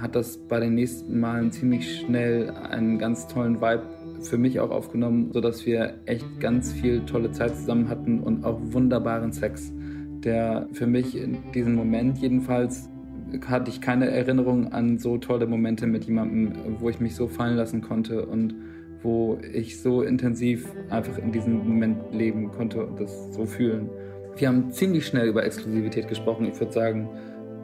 hat 0.00 0.16
das 0.16 0.36
bei 0.36 0.58
den 0.58 0.74
nächsten 0.74 1.20
Malen 1.20 1.52
ziemlich 1.52 2.00
schnell 2.00 2.50
einen 2.50 2.98
ganz 2.98 3.28
tollen 3.28 3.60
Vibe 3.60 3.84
für 4.20 4.36
mich 4.36 4.58
auch 4.58 4.70
aufgenommen, 4.70 5.30
sodass 5.32 5.64
wir 5.64 5.94
echt 6.06 6.26
ganz 6.40 6.72
viel 6.72 7.00
tolle 7.06 7.30
Zeit 7.30 7.56
zusammen 7.56 7.88
hatten 7.88 8.20
und 8.20 8.44
auch 8.44 8.58
wunderbaren 8.60 9.32
Sex, 9.32 9.72
der 10.24 10.66
für 10.72 10.88
mich 10.88 11.16
in 11.16 11.38
diesem 11.54 11.76
Moment 11.76 12.18
jedenfalls 12.18 12.88
hatte 13.46 13.70
ich 13.70 13.80
keine 13.80 14.10
Erinnerung 14.10 14.72
an 14.72 14.98
so 14.98 15.18
tolle 15.18 15.46
Momente 15.46 15.86
mit 15.86 16.04
jemandem, 16.04 16.52
wo 16.80 16.90
ich 16.90 16.98
mich 16.98 17.14
so 17.14 17.28
fallen 17.28 17.56
lassen 17.56 17.80
konnte 17.80 18.26
und 18.26 18.54
wo 19.02 19.38
ich 19.52 19.80
so 19.80 20.02
intensiv 20.02 20.68
einfach 20.90 21.18
in 21.18 21.32
diesem 21.32 21.58
Moment 21.58 22.12
leben 22.12 22.50
konnte 22.50 22.84
und 22.84 23.00
das 23.00 23.32
so 23.32 23.46
fühlen. 23.46 23.88
Wir 24.36 24.48
haben 24.48 24.70
ziemlich 24.70 25.06
schnell 25.06 25.28
über 25.28 25.44
Exklusivität 25.44 26.08
gesprochen, 26.08 26.46
ich 26.46 26.58
würde 26.58 26.72
sagen 26.72 27.08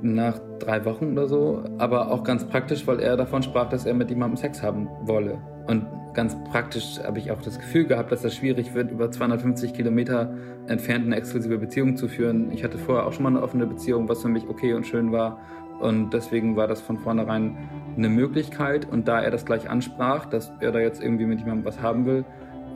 nach 0.02 0.40
drei 0.58 0.84
Wochen 0.84 1.12
oder 1.12 1.26
so, 1.26 1.64
aber 1.78 2.10
auch 2.10 2.22
ganz 2.22 2.46
praktisch, 2.46 2.86
weil 2.86 3.00
er 3.00 3.16
davon 3.16 3.42
sprach, 3.42 3.68
dass 3.68 3.86
er 3.86 3.94
mit 3.94 4.10
jemandem 4.10 4.36
Sex 4.36 4.62
haben 4.62 4.88
wolle. 5.02 5.38
Und 5.66 5.86
ganz 6.14 6.36
praktisch 6.50 6.98
habe 7.02 7.18
ich 7.18 7.30
auch 7.30 7.42
das 7.42 7.58
Gefühl 7.58 7.86
gehabt, 7.86 8.12
dass 8.12 8.22
das 8.22 8.34
schwierig 8.34 8.74
wird, 8.74 8.90
über 8.90 9.10
250 9.10 9.74
Kilometer 9.74 10.34
entfernt 10.66 11.06
eine 11.06 11.16
exklusive 11.16 11.58
Beziehung 11.58 11.96
zu 11.96 12.08
führen. 12.08 12.50
Ich 12.52 12.64
hatte 12.64 12.78
vorher 12.78 13.06
auch 13.06 13.12
schon 13.12 13.22
mal 13.22 13.30
eine 13.30 13.42
offene 13.42 13.66
Beziehung, 13.66 14.08
was 14.08 14.22
für 14.22 14.28
mich 14.28 14.48
okay 14.48 14.74
und 14.74 14.86
schön 14.86 15.12
war. 15.12 15.40
Und 15.80 16.10
deswegen 16.10 16.56
war 16.56 16.66
das 16.66 16.80
von 16.80 16.98
vornherein 16.98 17.56
eine 17.96 18.08
Möglichkeit. 18.08 18.88
Und 18.90 19.08
da 19.08 19.20
er 19.20 19.30
das 19.30 19.44
gleich 19.44 19.68
ansprach, 19.68 20.26
dass 20.26 20.52
er 20.60 20.72
da 20.72 20.78
jetzt 20.78 21.02
irgendwie 21.02 21.26
mit 21.26 21.40
jemandem 21.40 21.64
was 21.64 21.80
haben 21.80 22.06
will, 22.06 22.24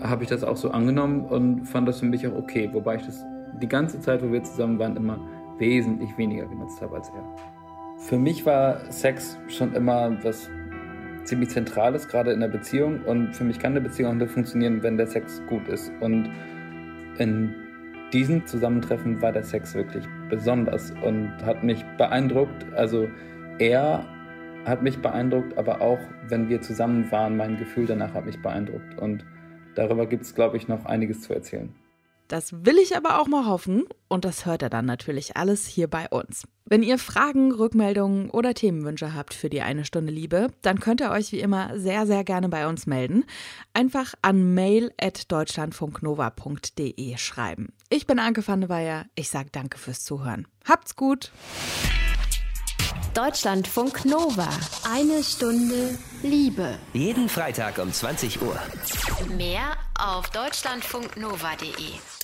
habe 0.02 0.22
ich 0.22 0.28
das 0.28 0.44
auch 0.44 0.56
so 0.56 0.70
angenommen 0.70 1.24
und 1.24 1.66
fand 1.66 1.88
das 1.88 2.00
für 2.00 2.06
mich 2.06 2.26
auch 2.26 2.34
okay. 2.34 2.70
Wobei 2.72 2.96
ich 2.96 3.06
das 3.06 3.24
die 3.60 3.68
ganze 3.68 4.00
Zeit, 4.00 4.22
wo 4.22 4.32
wir 4.32 4.42
zusammen 4.42 4.78
waren, 4.78 4.96
immer 4.96 5.18
wesentlich 5.58 6.16
weniger 6.16 6.46
genutzt 6.46 6.80
habe 6.80 6.96
als 6.96 7.10
er. 7.10 7.24
Für 7.98 8.18
mich 8.18 8.46
war 8.46 8.80
Sex 8.90 9.38
schon 9.48 9.74
immer 9.74 10.16
was 10.22 10.48
ziemlich 11.24 11.50
Zentrales, 11.50 12.08
gerade 12.08 12.32
in 12.32 12.40
der 12.40 12.48
Beziehung. 12.48 13.02
Und 13.02 13.36
für 13.36 13.44
mich 13.44 13.58
kann 13.58 13.72
eine 13.72 13.82
Beziehung 13.82 14.12
auch 14.12 14.14
nur 14.14 14.28
funktionieren, 14.28 14.82
wenn 14.82 14.96
der 14.96 15.06
Sex 15.06 15.42
gut 15.48 15.68
ist. 15.68 15.92
Und 16.00 16.30
in 17.18 17.54
diesem 18.12 18.46
Zusammentreffen 18.46 19.22
war 19.22 19.32
der 19.32 19.44
Sex 19.44 19.74
wirklich 19.74 20.04
besonders 20.28 20.92
und 21.04 21.32
hat 21.44 21.62
mich 21.62 21.84
beeindruckt. 21.96 22.66
Also 22.74 23.08
er 23.58 24.04
hat 24.64 24.82
mich 24.82 25.00
beeindruckt, 25.00 25.56
aber 25.56 25.80
auch 25.80 26.00
wenn 26.28 26.48
wir 26.48 26.60
zusammen 26.60 27.10
waren, 27.10 27.36
mein 27.36 27.56
Gefühl 27.56 27.86
danach 27.86 28.14
hat 28.14 28.26
mich 28.26 28.40
beeindruckt. 28.42 28.98
Und 28.98 29.24
darüber 29.74 30.06
gibt 30.06 30.24
es, 30.24 30.34
glaube 30.34 30.56
ich, 30.56 30.68
noch 30.68 30.84
einiges 30.84 31.22
zu 31.22 31.34
erzählen. 31.34 31.74
Das 32.30 32.64
will 32.64 32.78
ich 32.78 32.96
aber 32.96 33.20
auch 33.20 33.26
mal 33.26 33.44
hoffen 33.46 33.84
und 34.06 34.24
das 34.24 34.46
hört 34.46 34.62
er 34.62 34.70
dann 34.70 34.86
natürlich 34.86 35.36
alles 35.36 35.66
hier 35.66 35.88
bei 35.88 36.08
uns. 36.10 36.46
Wenn 36.64 36.84
ihr 36.84 36.96
Fragen, 36.96 37.50
Rückmeldungen 37.50 38.30
oder 38.30 38.54
Themenwünsche 38.54 39.16
habt 39.16 39.34
für 39.34 39.50
die 39.50 39.62
eine 39.62 39.84
Stunde 39.84 40.12
Liebe, 40.12 40.46
dann 40.62 40.78
könnt 40.78 41.00
ihr 41.00 41.10
euch 41.10 41.32
wie 41.32 41.40
immer 41.40 41.76
sehr, 41.76 42.06
sehr 42.06 42.22
gerne 42.22 42.48
bei 42.48 42.68
uns 42.68 42.86
melden. 42.86 43.24
Einfach 43.74 44.14
an 44.22 44.54
mail.deutschlandfunknova.de 44.54 47.16
schreiben. 47.16 47.72
Ich 47.92 48.06
bin 48.06 48.20
Anke 48.20 48.46
van 48.46 48.60
der 48.60 48.70
Weyer. 48.70 49.06
Ich 49.16 49.30
sage 49.30 49.48
danke 49.50 49.76
fürs 49.76 50.04
Zuhören. 50.04 50.46
Habt's 50.64 50.94
gut! 50.94 51.32
Deutschlandfunk 53.14 54.04
Nova. 54.04 54.48
Eine 54.88 55.24
Stunde 55.24 55.98
Liebe. 56.22 56.78
Jeden 56.92 57.28
Freitag 57.28 57.78
um 57.78 57.92
20 57.92 58.40
Uhr. 58.42 58.56
Mehr 59.36 59.76
auf 59.98 60.30
deutschlandfunknova.de. 60.30 62.19